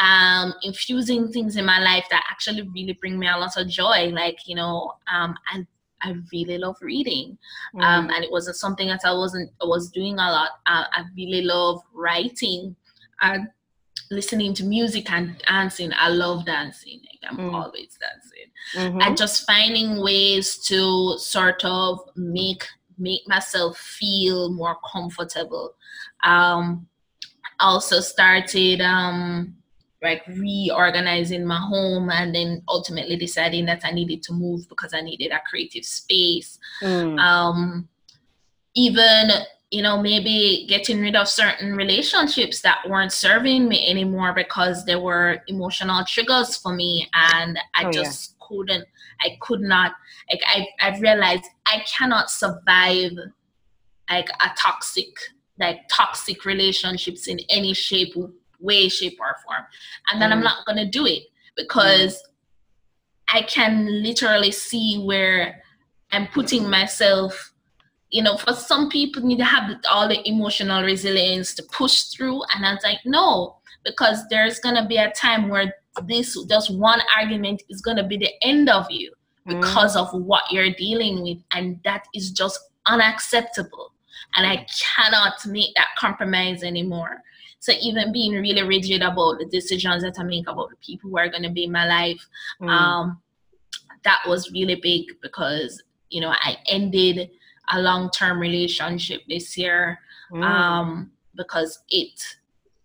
[0.00, 4.10] um, infusing things in my life that actually really bring me a lot of joy.
[4.12, 5.66] Like, you know, um, I,
[6.02, 7.36] I really love reading.
[7.74, 7.82] Mm.
[7.82, 10.50] Um, and it wasn't something that I wasn't, I was doing a lot.
[10.66, 12.76] Uh, I really love writing
[13.20, 13.48] and
[14.10, 15.90] listening to music and dancing.
[15.96, 17.00] I love dancing.
[17.02, 17.52] Like, I'm mm.
[17.52, 18.50] always dancing.
[18.76, 19.00] Mm-hmm.
[19.02, 22.64] And just finding ways to sort of make
[23.00, 25.74] make myself feel more comfortable.
[26.24, 26.88] Um,
[27.60, 29.54] also started um
[30.02, 35.00] like reorganizing my home and then ultimately deciding that I needed to move because I
[35.00, 36.58] needed a creative space.
[36.82, 37.18] Mm.
[37.18, 37.88] Um,
[38.74, 39.30] even,
[39.70, 44.96] you know, maybe getting rid of certain relationships that weren't serving me anymore because they
[44.96, 48.46] were emotional triggers for me and I oh, just yeah.
[48.46, 48.84] couldn't,
[49.20, 49.94] I could not,
[50.30, 53.12] like, I, I've realized I cannot survive
[54.08, 55.08] like a toxic
[55.58, 58.14] like toxic relationships in any shape,
[58.60, 59.64] way, shape, or form.
[60.10, 60.34] And then mm.
[60.34, 61.24] I'm not gonna do it
[61.56, 63.34] because mm.
[63.34, 65.62] I can literally see where
[66.12, 67.52] I'm putting myself.
[68.10, 72.42] You know, for some people need to have all the emotional resilience to push through,
[72.54, 75.74] and I was like, no, because there's gonna be a time where
[76.06, 79.12] this just one argument is gonna be the end of you
[79.46, 79.60] mm.
[79.60, 80.00] because mm.
[80.00, 83.92] of what you're dealing with, and that is just unacceptable
[84.36, 84.66] and I
[84.96, 87.22] cannot make that compromise anymore.
[87.60, 91.18] So even being really rigid about the decisions that I make about the people who
[91.18, 92.24] are going to be in my life,
[92.60, 92.68] mm.
[92.68, 93.20] um,
[94.04, 97.30] that was really big because you know I ended
[97.72, 99.98] a long-term relationship this year
[100.30, 100.42] mm.
[100.42, 102.20] um, because it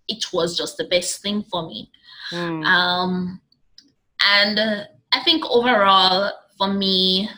[0.07, 1.89] it was just the best thing for me.
[2.31, 2.65] Mm.
[2.65, 3.41] Um,
[4.25, 4.83] and uh,
[5.13, 7.29] I think overall for me,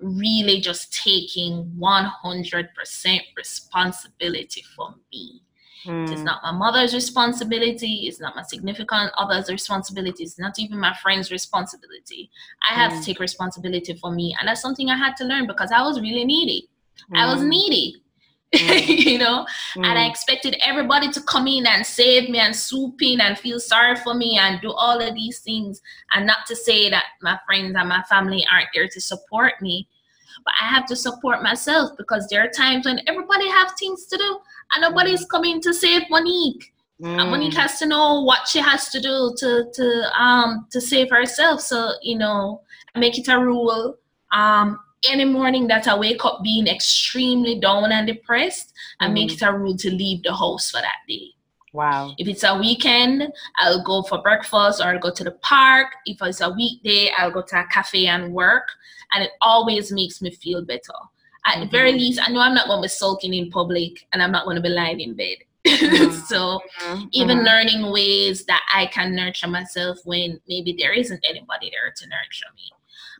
[0.00, 5.42] really just taking 100% responsibility for me.
[5.86, 6.10] Mm.
[6.10, 8.06] It's not my mother's responsibility.
[8.06, 10.24] It's not my significant other's responsibility.
[10.24, 12.30] It's not even my friend's responsibility.
[12.70, 13.00] I have mm.
[13.00, 14.34] to take responsibility for me.
[14.38, 16.68] And that's something I had to learn because I was really needy.
[17.12, 17.18] Mm.
[17.18, 17.48] I was mm.
[17.48, 18.03] needy.
[18.54, 19.04] Mm.
[19.04, 20.10] you know and i mm.
[20.10, 24.14] expected everybody to come in and save me and swoop in and feel sorry for
[24.14, 25.82] me and do all of these things
[26.14, 29.88] and not to say that my friends and my family aren't there to support me
[30.44, 34.16] but I have to support myself because there are times when everybody have things to
[34.16, 34.38] do
[34.72, 35.28] and nobody's mm.
[35.30, 36.72] coming to save Monique.
[37.00, 37.20] Mm.
[37.20, 41.10] And Monique has to know what she has to do to to um to save
[41.10, 41.60] herself.
[41.60, 42.62] So you know,
[42.94, 43.96] make it a rule.
[44.32, 44.78] Um,
[45.08, 49.04] any morning that I wake up being extremely down and depressed, mm-hmm.
[49.04, 49.44] I make mm-hmm.
[49.44, 51.34] it a rule to leave the house for that day.
[51.74, 52.14] Wow.
[52.18, 55.88] If it's a weekend, I'll go for breakfast or I'll go to the park.
[56.06, 58.68] If it's a weekday, I'll go to a cafe and work.
[59.12, 60.80] And it always makes me feel better.
[61.46, 61.60] At mm-hmm.
[61.62, 64.30] the very least, I know I'm not going to be sulking in public and I'm
[64.30, 65.36] not going to be lying in bed.
[65.64, 66.12] Mm-hmm.
[66.26, 67.04] so mm-hmm.
[67.12, 67.46] even mm-hmm.
[67.46, 72.52] learning ways that I can nurture myself when maybe there isn't anybody there to nurture
[72.54, 72.70] me.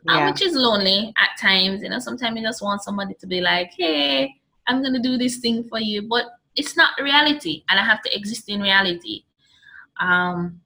[0.07, 0.17] Yeah.
[0.17, 1.81] Um, which is lonely at times.
[1.81, 4.35] You know, sometimes you just want somebody to be like, hey,
[4.67, 6.03] I'm going to do this thing for you.
[6.03, 6.25] But
[6.55, 9.23] it's not reality and I have to exist in reality.
[9.99, 10.61] Um,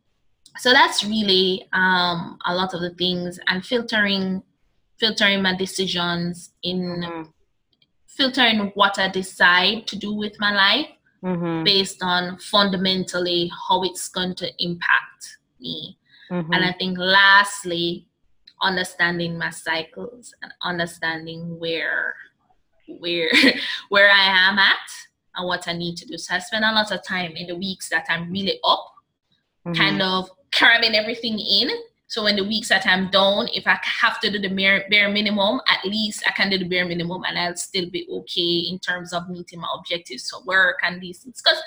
[0.58, 4.44] so that's really um, a lot of the things and filtering
[5.00, 7.30] filtering my decisions in mm-hmm.
[8.08, 10.88] filtering what I decide to do with my life
[11.24, 11.64] mm-hmm.
[11.64, 15.98] based on fundamentally how it's going to impact me.
[16.30, 16.54] Mm-hmm.
[16.54, 18.08] And I think lastly,
[18.62, 22.16] understanding my cycles and understanding where
[23.00, 23.30] where
[23.90, 24.78] where I am at
[25.36, 26.18] and what I need to do.
[26.18, 28.94] So I spend a lot of time in the weeks that I'm really up,
[29.66, 29.74] mm-hmm.
[29.74, 31.70] kind of cramming everything in.
[32.08, 35.10] So in the weeks that I'm down, if I have to do the bare, bare
[35.10, 38.80] minimum, at least I can do the bare minimum and I'll still be okay in
[38.80, 41.40] terms of meeting my objectives for work and these things.
[41.40, 41.62] Because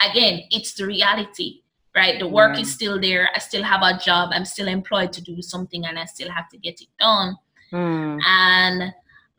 [0.00, 1.62] again, it's the reality,
[1.96, 2.18] right?
[2.18, 2.60] The work yeah.
[2.60, 3.30] is still there.
[3.34, 4.30] I still have a job.
[4.32, 7.36] I'm still employed to do something and I still have to get it done.
[7.72, 8.20] Mm.
[8.24, 8.82] And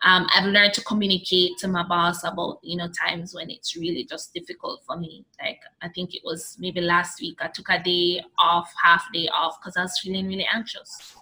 [0.03, 4.05] um, I've learned to communicate to my boss about you know times when it's really
[4.05, 5.25] just difficult for me.
[5.41, 9.27] Like I think it was maybe last week I took a day off, half day
[9.35, 11.15] off because I was feeling really anxious.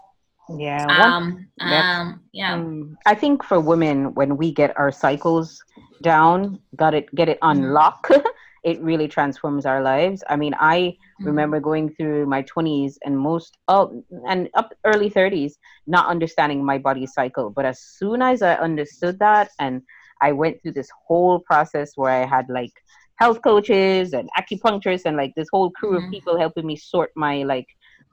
[0.49, 0.85] Yeah.
[0.87, 1.47] Um.
[1.59, 2.21] Um.
[2.33, 2.53] Yeah.
[2.53, 5.63] Um, I think for women, when we get our cycles
[6.01, 7.71] down, got it, get it on mm-hmm.
[7.71, 8.09] lock.
[8.65, 10.23] it really transforms our lives.
[10.27, 11.25] I mean, I mm-hmm.
[11.25, 15.53] remember going through my 20s and most oh and up early 30s
[15.85, 19.83] not understanding my body cycle, but as soon as I understood that and
[20.19, 22.73] I went through this whole process where I had like
[23.17, 26.07] health coaches and acupuncturists and like this whole crew mm-hmm.
[26.07, 27.67] of people helping me sort my like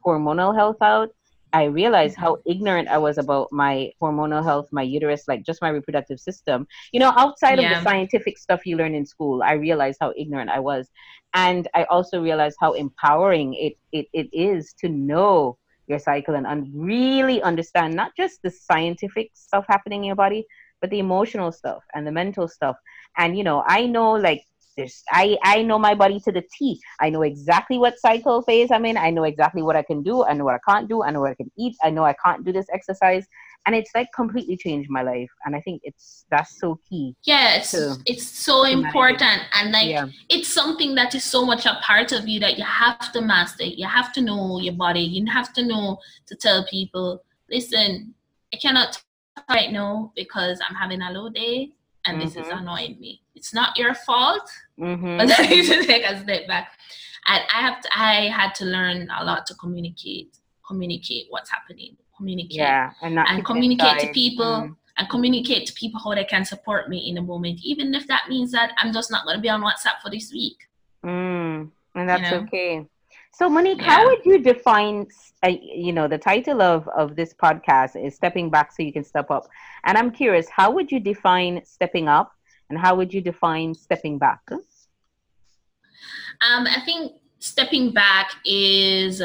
[0.05, 1.09] hormonal health out
[1.53, 2.51] I realized how mm-hmm.
[2.51, 6.67] ignorant I was about my hormonal health, my uterus, like just my reproductive system.
[6.93, 7.71] You know, outside yeah.
[7.71, 10.89] of the scientific stuff you learn in school, I realized how ignorant I was.
[11.35, 16.47] And I also realized how empowering it, it, it is to know your cycle and
[16.47, 20.47] un- really understand not just the scientific stuff happening in your body,
[20.81, 22.77] but the emotional stuff and the mental stuff.
[23.17, 24.45] And, you know, I know like
[24.77, 26.81] there's I I know my body to the T.
[27.01, 28.97] I know exactly what cycle phase I'm in.
[28.97, 30.25] I know exactly what I can do.
[30.25, 31.03] I know what I can't do.
[31.03, 31.77] I know what I can eat.
[31.83, 33.27] I know I can't do this exercise.
[33.65, 35.31] And it's like completely changed my life.
[35.45, 37.15] And I think it's that's so key.
[37.23, 37.75] Yeah, it's,
[38.07, 39.43] it's so important.
[39.55, 40.07] And like yeah.
[40.29, 43.65] it's something that is so much a part of you that you have to master.
[43.65, 45.01] You have to know your body.
[45.01, 48.15] You have to know to tell people, listen,
[48.53, 49.01] I cannot
[49.49, 51.73] right now because I'm having a low day
[52.07, 52.27] and mm-hmm.
[52.27, 52.59] this is mm-hmm.
[52.59, 53.22] annoying me.
[53.43, 55.19] It's not your fault, mm-hmm.
[55.19, 56.79] but I need to take a step back.
[57.27, 61.97] And I have to, I had to learn a lot to communicate, communicate what's happening,
[62.17, 64.45] communicate, yeah, and, and communicate to people.
[64.45, 64.77] Mm.
[64.99, 68.25] And communicate to people how they can support me in a moment, even if that
[68.29, 70.59] means that I'm just not going to be on WhatsApp for this week.
[71.03, 72.43] Mm, and that's you know?
[72.43, 72.87] okay.
[73.33, 73.91] So, Monique, yeah.
[73.91, 75.07] how would you define,
[75.43, 79.03] uh, you know, the title of, of this podcast is Stepping Back So You Can
[79.03, 79.49] Step Up.
[79.85, 82.35] And I'm curious, how would you define stepping up
[82.71, 84.41] and how would you define stepping back?
[84.51, 89.23] Um, I think stepping back is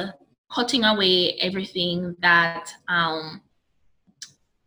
[0.51, 3.41] cutting away everything that um,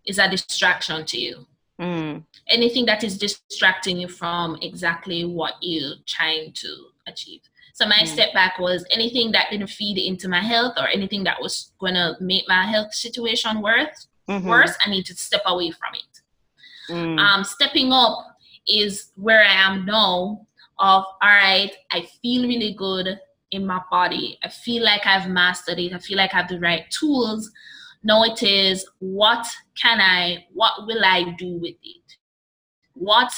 [0.06, 1.46] is a distraction to you.
[1.80, 2.24] Mm.
[2.48, 7.40] Anything that is distracting you from exactly what you're trying to achieve.
[7.72, 8.06] So my mm.
[8.06, 11.94] step back was anything that didn't feed into my health or anything that was going
[11.94, 14.08] to make my health situation worse.
[14.28, 14.48] Mm-hmm.
[14.48, 16.92] Worse, I need to step away from it.
[16.92, 17.18] Mm.
[17.18, 18.29] Um, stepping up
[18.68, 20.46] is where I am now.
[20.78, 23.18] Of all right, I feel really good
[23.50, 24.38] in my body.
[24.42, 25.92] I feel like I've mastered it.
[25.92, 27.50] I feel like I have the right tools.
[28.02, 29.46] Now it is what
[29.80, 32.16] can I, what will I do with it?
[32.94, 33.30] What,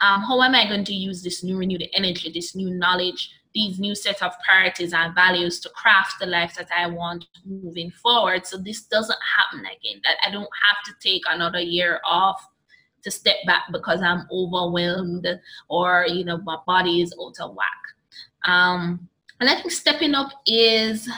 [0.00, 3.80] um, how am I going to use this new renewed energy, this new knowledge these
[3.80, 8.46] new set of priorities and values to craft the life that I want moving forward.
[8.46, 10.00] So this doesn't happen again.
[10.04, 12.40] That I don't have to take another year off
[13.02, 15.26] to step back because I'm overwhelmed
[15.68, 17.68] or you know my body is out of whack.
[18.44, 19.08] Um,
[19.40, 21.08] and I think stepping up is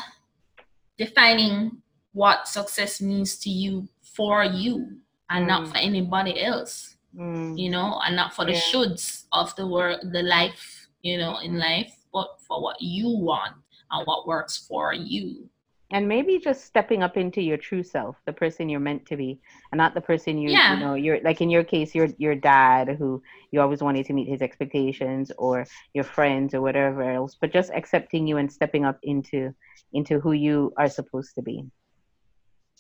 [0.97, 4.99] defining what success means to you for you
[5.31, 5.49] and mm.
[5.49, 6.97] not for anybody else.
[7.17, 7.59] Mm.
[7.59, 8.61] You know, and not for the yeah.
[8.61, 13.55] shoulds of the world, the life, you know, in life but for what you want
[13.91, 15.49] and what works for you.
[15.93, 19.41] And maybe just stepping up into your true self the person you're meant to be
[19.71, 20.75] and not the person you yeah.
[20.75, 24.13] you know you're like in your case your your dad who you always wanted to
[24.13, 25.65] meet his expectations or
[25.95, 29.55] your friends or whatever else but just accepting you and stepping up into
[29.93, 31.65] into who you are supposed to be.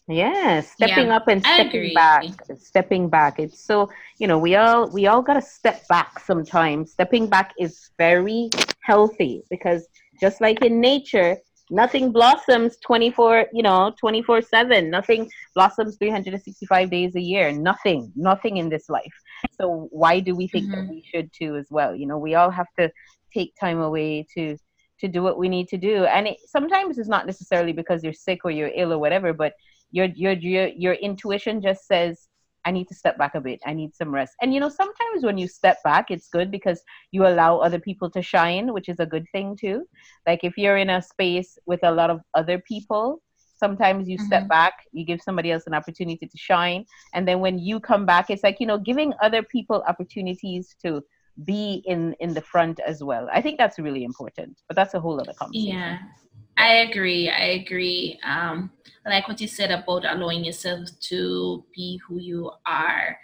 [0.08, 2.24] Yeah stepping yeah, up and stepping back
[2.58, 3.38] stepping back.
[3.38, 3.88] It's so
[4.18, 6.90] you know we all we all got to step back sometimes.
[6.90, 8.50] Stepping back is very
[8.82, 9.86] healthy because
[10.20, 11.36] just like in nature
[11.72, 17.50] nothing blossoms 24 you know 24 7 nothing blossoms 365 days a year.
[17.52, 19.14] Nothing nothing in this life.
[19.58, 20.86] So why do we think mm-hmm.
[20.86, 21.96] that we should too as well?
[21.96, 22.90] You know we all have to
[23.32, 24.56] take time away to
[25.00, 26.04] to do what we need to do.
[26.04, 29.54] And it, sometimes it's not necessarily because you're sick or you're ill or whatever but
[29.90, 32.28] your your your your intuition just says
[32.64, 33.60] I need to step back a bit.
[33.66, 34.34] I need some rest.
[34.40, 38.10] And you know, sometimes when you step back, it's good because you allow other people
[38.10, 39.86] to shine, which is a good thing too.
[40.26, 43.20] Like if you're in a space with a lot of other people,
[43.56, 44.26] sometimes you mm-hmm.
[44.26, 46.84] step back, you give somebody else an opportunity to shine.
[47.14, 51.02] And then when you come back, it's like, you know, giving other people opportunities to
[51.44, 53.28] be in in the front as well.
[53.32, 54.60] I think that's really important.
[54.68, 55.78] But that's a whole other conversation.
[55.78, 55.98] Yeah.
[56.56, 57.28] I agree.
[57.28, 58.18] I agree.
[58.24, 58.70] Um,
[59.04, 63.18] like what you said about allowing yourself to be who you are.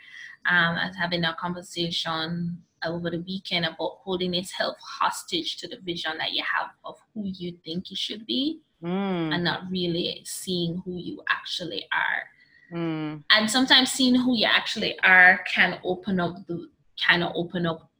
[0.48, 6.12] Um, as having a conversation over the weekend about holding yourself hostage to the vision
[6.18, 9.34] that you have of who you think you should be, mm.
[9.34, 12.78] and not really seeing who you actually are.
[12.78, 13.24] Mm.
[13.30, 16.68] And sometimes seeing who you actually are can open up the
[17.06, 17.90] kind of open up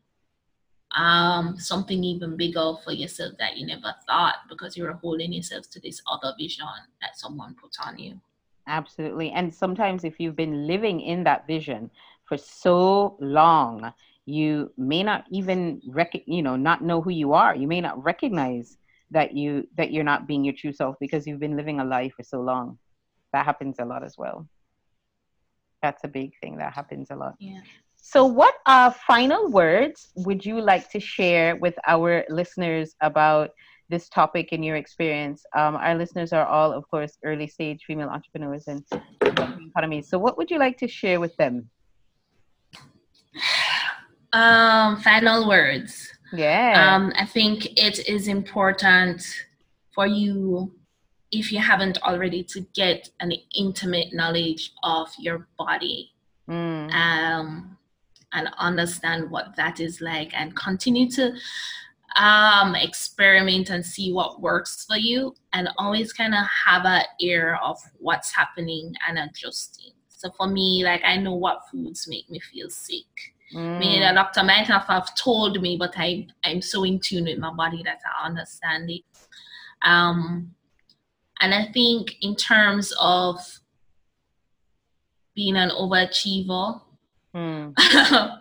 [0.99, 5.71] um, something even bigger for yourself that you never thought because you were holding yourself
[5.71, 6.67] to this other vision
[7.01, 8.21] that someone put on you.
[8.67, 9.31] Absolutely.
[9.31, 11.91] And sometimes, if you've been living in that vision
[12.25, 13.93] for so long,
[14.27, 17.55] you may not even rec- you know not know who you are.
[17.55, 18.77] You may not recognize
[19.11, 22.13] that you that you're not being your true self because you've been living a life
[22.17, 22.79] for so long.
[23.33, 24.47] That happens a lot as well.
[25.81, 27.35] That's a big thing that happens a lot.
[27.39, 27.61] Yeah.
[28.01, 33.51] So, what uh, final words would you like to share with our listeners about
[33.91, 35.45] this topic in your experience?
[35.55, 38.85] Um, our listeners are all, of course, early stage female entrepreneurs and
[39.21, 40.03] economy.
[40.03, 41.69] So, what would you like to share with them?
[44.33, 46.09] Um, final words.
[46.33, 46.95] Yeah.
[46.95, 49.23] Um, I think it is important
[49.95, 50.73] for you,
[51.33, 56.13] if you haven't already, to get an intimate knowledge of your body.
[56.49, 56.93] Mm.
[56.93, 57.78] Um,
[58.33, 61.33] and understand what that is like and continue to
[62.17, 67.59] um, experiment and see what works for you and always kind of have an ear
[67.63, 69.93] of what's happening and adjusting.
[70.09, 73.07] So for me, like I know what foods make me feel sick.
[73.55, 73.79] Mm.
[73.79, 77.39] Maybe the doctor might have, have told me, but I I'm so in tune with
[77.39, 79.03] my body that I understand it.
[79.83, 80.55] Um,
[81.41, 83.39] and I think in terms of
[85.37, 86.81] being an overachiever,
[87.39, 87.73] Mm.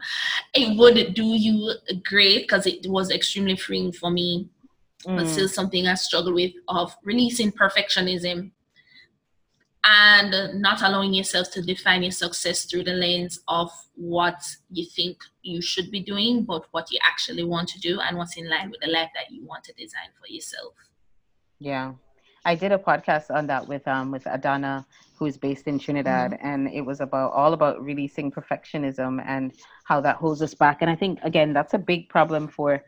[0.56, 1.74] it would do you
[2.04, 4.50] great because it was extremely freeing for me,
[5.06, 5.18] mm.
[5.18, 8.52] but still something I struggle with of releasing perfectionism
[9.84, 15.18] and not allowing yourself to define your success through the lens of what you think
[15.44, 18.72] you should be doing, but what you actually want to do and what's in line
[18.72, 20.74] with the life that you want to design for yourself.
[21.60, 21.94] Yeah.
[22.48, 24.86] I did a podcast on that with um with Adana,
[25.18, 26.48] who's based in Trinidad, mm-hmm.
[26.48, 29.52] and it was about all about releasing perfectionism and
[29.84, 30.78] how that holds us back.
[30.82, 32.82] And I think again that's a big problem for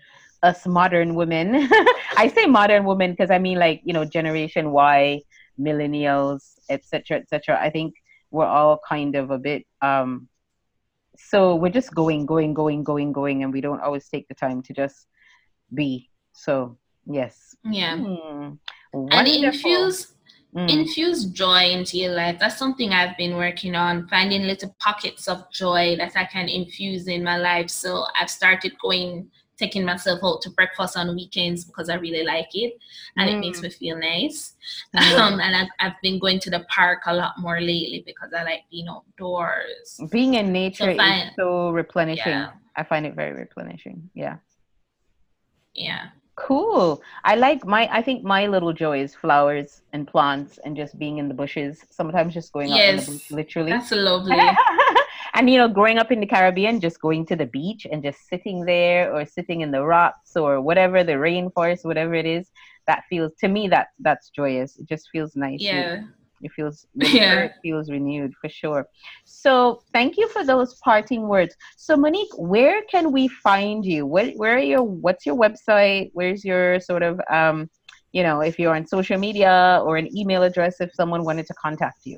[0.43, 1.67] us modern women.
[2.23, 5.21] I say modern women because I mean like you know Generation Y,
[5.59, 7.59] millennials, etc., etc.
[7.61, 7.95] I think
[8.31, 10.29] we're all kind of a bit um
[11.17, 14.61] so we're just going, going, going, going, going, and we don't always take the time
[14.63, 15.07] to just
[15.73, 16.09] be.
[16.31, 17.57] So yes.
[17.65, 17.97] Yeah.
[17.97, 18.53] Hmm.
[18.91, 19.19] Wonderful.
[19.19, 20.13] and infuse
[20.55, 20.69] mm.
[20.69, 25.49] infuse joy into your life that's something i've been working on finding little pockets of
[25.51, 29.29] joy that i can infuse in my life so i've started going
[29.59, 32.79] taking myself out to breakfast on weekends because I really like it
[33.17, 33.33] and mm.
[33.33, 33.63] it makes mm.
[33.63, 34.55] me feel nice.
[34.95, 35.19] Mm.
[35.19, 38.43] Um, and I've, I've, been going to the park a lot more lately because I
[38.43, 39.99] like being outdoors.
[40.11, 42.31] Being in nature so find, is so replenishing.
[42.31, 42.51] Yeah.
[42.75, 44.09] I find it very replenishing.
[44.13, 44.37] Yeah.
[45.73, 46.07] Yeah.
[46.39, 47.01] Cool.
[47.23, 51.17] I like my I think my little joy is flowers and plants and just being
[51.17, 51.85] in the bushes.
[51.89, 53.71] Sometimes just going yes, out in the bush literally.
[53.71, 54.37] That's lovely.
[55.33, 58.27] and you know, growing up in the Caribbean, just going to the beach and just
[58.27, 62.49] sitting there or sitting in the rocks or whatever, the rainforest, whatever it is,
[62.87, 64.77] that feels to me that that's joyous.
[64.77, 65.61] It just feels nice.
[65.61, 66.03] Yeah.
[66.41, 67.39] It feels yeah.
[67.39, 68.87] it feels renewed for sure.
[69.25, 71.55] So thank you for those parting words.
[71.77, 74.05] So Monique, where can we find you?
[74.05, 76.11] Where where are your what's your website?
[76.13, 77.69] Where's your sort of um
[78.11, 81.53] you know, if you're on social media or an email address if someone wanted to
[81.53, 82.17] contact you?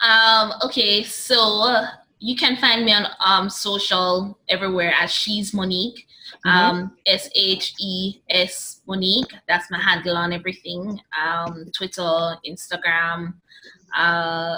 [0.00, 1.84] Um, okay, so
[2.22, 6.06] you can find me on um, social everywhere as She's Monique.
[6.46, 6.48] Mm-hmm.
[6.48, 9.34] Um, S H E S Monique.
[9.48, 11.00] That's my handle on everything.
[11.20, 13.34] Um, Twitter, Instagram.
[13.96, 14.56] Uh,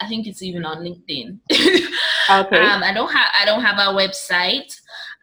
[0.00, 1.38] I think it's even on LinkedIn.
[1.50, 2.58] okay.
[2.58, 4.78] Um, I don't have I don't have a website.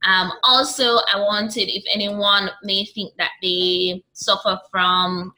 [0.08, 5.34] Um, also, I wanted if anyone may think that they suffer from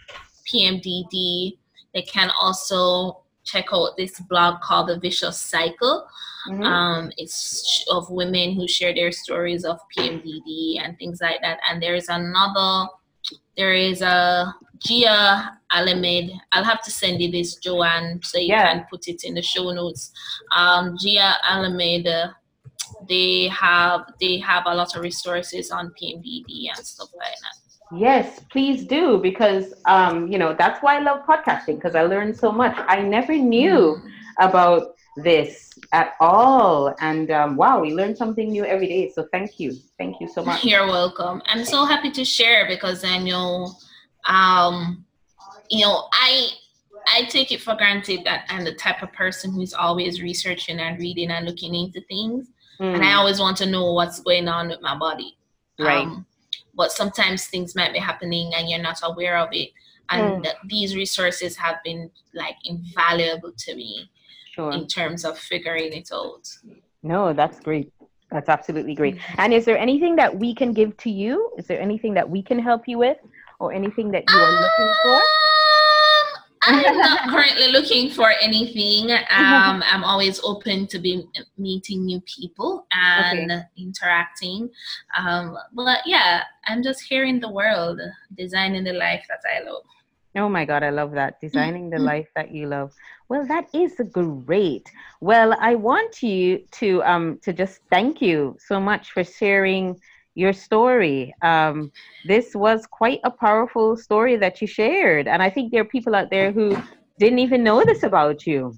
[0.48, 1.58] PMDD,
[1.94, 6.08] they can also check out this blog called The Vicious Cycle.
[6.50, 6.64] Mm-hmm.
[6.64, 11.60] Um, it's of women who share their stories of PMDD and things like that.
[11.70, 12.90] And there's another,
[13.58, 16.32] there is a Gia Allemand.
[16.52, 18.74] I'll have to send you this, Joanne, so you yeah.
[18.74, 20.12] can put it in the show notes.
[20.56, 22.08] Um, Gia Allemand,
[23.08, 27.71] they have they have a lot of resources on PMDD and stuff like that.
[27.94, 32.38] Yes, please do because um, you know that's why I love podcasting because I learned
[32.38, 32.74] so much.
[32.78, 34.12] I never knew mm.
[34.40, 39.12] about this at all, and um, wow, we learn something new every day.
[39.14, 40.64] So thank you, thank you so much.
[40.72, 41.42] You're welcome.
[41.48, 43.74] I'm so happy to share because I know,
[44.26, 45.04] um,
[45.70, 46.48] you know, I
[47.08, 50.98] I take it for granted that I'm the type of person who's always researching and
[50.98, 52.48] reading and looking into things,
[52.80, 52.96] mm.
[52.96, 55.38] and I always want to know what's going on with my body.
[55.78, 56.06] Right.
[56.06, 56.26] Um,
[56.76, 59.70] but sometimes things might be happening and you're not aware of it.
[60.10, 60.54] And mm.
[60.66, 64.10] these resources have been like invaluable to me
[64.54, 64.72] sure.
[64.72, 66.48] in terms of figuring it out.
[67.04, 67.92] No that's great.
[68.30, 69.18] That's absolutely great.
[69.18, 69.42] Mm-hmm.
[69.42, 71.52] and is there anything that we can give to you?
[71.58, 73.18] Is there anything that we can help you with
[73.60, 75.22] or anything that you are looking for
[76.64, 79.12] I'm not currently looking for anything.
[79.12, 81.26] Um, I'm always open to be
[81.58, 83.64] meeting new people and okay.
[83.78, 84.70] interacting.
[85.18, 88.00] Um, but yeah, I'm just here in the world,
[88.38, 89.84] designing the life that I love.
[90.36, 91.42] Oh my God, I love that.
[91.42, 92.94] Designing the life that you love.
[93.28, 94.90] Well, that is great.
[95.20, 100.00] Well, I want you to um to just thank you so much for sharing
[100.36, 101.34] your story.
[101.42, 101.92] Um,
[102.26, 105.28] this was quite a powerful story that you shared.
[105.28, 106.78] And I think there are people out there who
[107.20, 108.78] didn't even know this about you.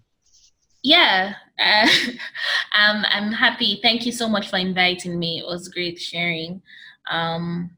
[0.83, 1.87] Yeah, uh,
[2.77, 3.79] um, I'm happy.
[3.81, 5.39] Thank you so much for inviting me.
[5.39, 6.61] It was great sharing,
[7.09, 7.71] um,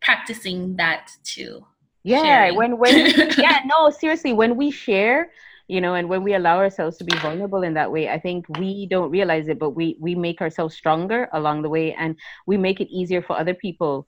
[0.00, 1.64] practicing that too.
[2.02, 2.56] Yeah, sharing.
[2.56, 5.30] when when yeah, no, seriously, when we share,
[5.68, 8.46] you know and when we allow ourselves to be vulnerable in that way i think
[8.58, 12.56] we don't realize it but we we make ourselves stronger along the way and we
[12.56, 14.06] make it easier for other people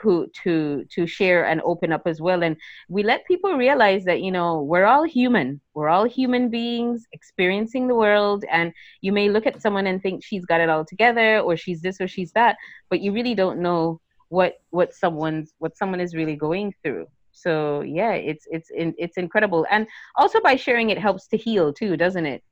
[0.00, 2.42] who to to share and open up as well.
[2.42, 2.56] And
[2.88, 5.60] we let people realize that you know we're all human.
[5.74, 10.24] We're all human beings experiencing the world and you may look at someone and think
[10.24, 12.56] she's got it all together or she's this or she's that
[12.90, 17.82] but you really don't know what what someone's what someone is really going through so
[17.82, 19.66] yeah it's it's it's incredible.
[19.70, 22.42] And also by sharing it helps to heal too doesn't it?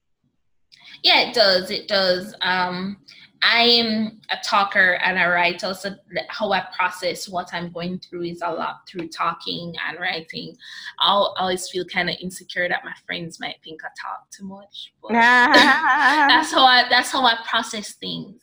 [1.02, 2.34] Yeah it does it does.
[2.42, 2.98] Um
[3.42, 5.90] i am a talker and a writer so
[6.28, 10.56] how i process what i'm going through is a lot through talking and writing.
[11.00, 14.92] I'll always feel kind of insecure that my friends might think i talk too much
[15.02, 18.40] but that's how i that's how i process things.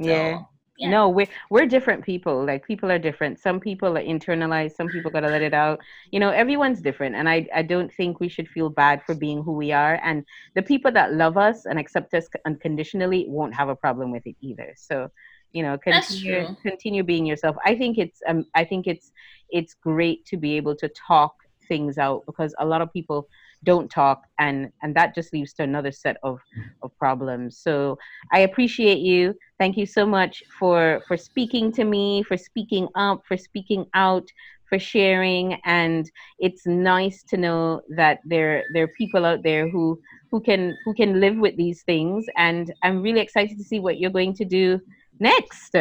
[0.00, 0.06] So.
[0.06, 0.40] yeah
[0.78, 0.88] yeah.
[0.88, 3.38] no we're we're different people like people are different.
[3.38, 5.80] Some people are internalized some people gotta let it out.
[6.12, 9.42] You know everyone's different and i i don't think we should feel bad for being
[9.42, 10.24] who we are and
[10.54, 14.36] the people that love us and accept us unconditionally won't have a problem with it
[14.40, 14.72] either.
[14.76, 15.10] So
[15.52, 17.56] you know continue continue being yourself.
[17.64, 19.12] I think it's um i think it's
[19.50, 21.34] it's great to be able to talk
[21.66, 23.28] things out because a lot of people
[23.64, 26.38] don't talk and and that just leads to another set of
[26.82, 27.58] of problems.
[27.58, 27.98] So
[28.32, 29.34] i appreciate you.
[29.58, 34.28] Thank you so much for for speaking to me for speaking up for speaking out
[34.68, 35.54] for sharing.
[35.64, 40.00] And it's nice to know that there there are people out there who
[40.30, 42.26] who can who can live with these things.
[42.36, 44.80] And i'm really excited to see what you're going to do
[45.20, 45.74] next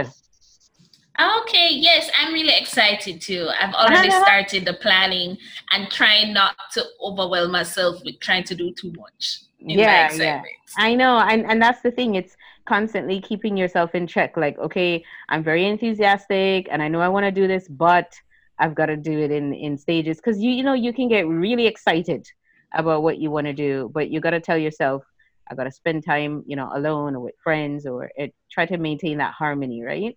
[1.19, 3.49] Okay, yes, I'm really excited too.
[3.59, 5.37] I've already started the planning
[5.71, 9.41] and trying not to overwhelm myself with trying to do too much.
[9.59, 10.43] yeah, yeah.
[10.77, 12.15] I know, and and that's the thing.
[12.15, 14.37] It's constantly keeping yourself in check.
[14.37, 18.13] Like, okay, I'm very enthusiastic, and I know I want to do this, but
[18.59, 21.27] I've got to do it in in stages because you you know you can get
[21.27, 22.27] really excited
[22.73, 25.03] about what you want to do, but you got to tell yourself,
[25.49, 28.77] I got to spend time, you know, alone or with friends, or it, try to
[28.77, 30.15] maintain that harmony, right?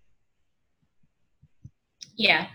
[2.21, 2.47] Yeah.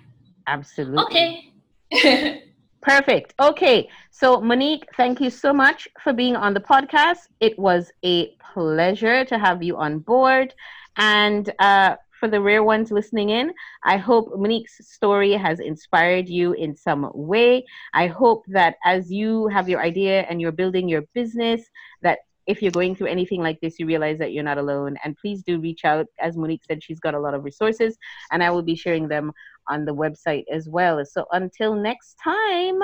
[0.47, 1.53] Absolutely.
[1.93, 2.43] Okay.
[2.83, 3.35] Perfect.
[3.41, 3.89] Okay.
[4.11, 7.29] So, Monique, thank you so much for being on the podcast.
[7.41, 10.55] It was a pleasure to have you on board.
[10.97, 13.53] And uh, for for the rare ones listening in.
[13.85, 17.65] I hope Monique's story has inspired you in some way.
[17.95, 21.63] I hope that as you have your idea and you're building your business,
[22.03, 24.97] that if you're going through anything like this, you realize that you're not alone.
[25.05, 26.07] And please do reach out.
[26.19, 27.97] As Monique said, she's got a lot of resources,
[28.31, 29.33] and I will be sharing them
[29.69, 31.05] on the website as well.
[31.05, 32.81] So until next time,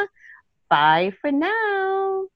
[0.68, 2.26] bye for now.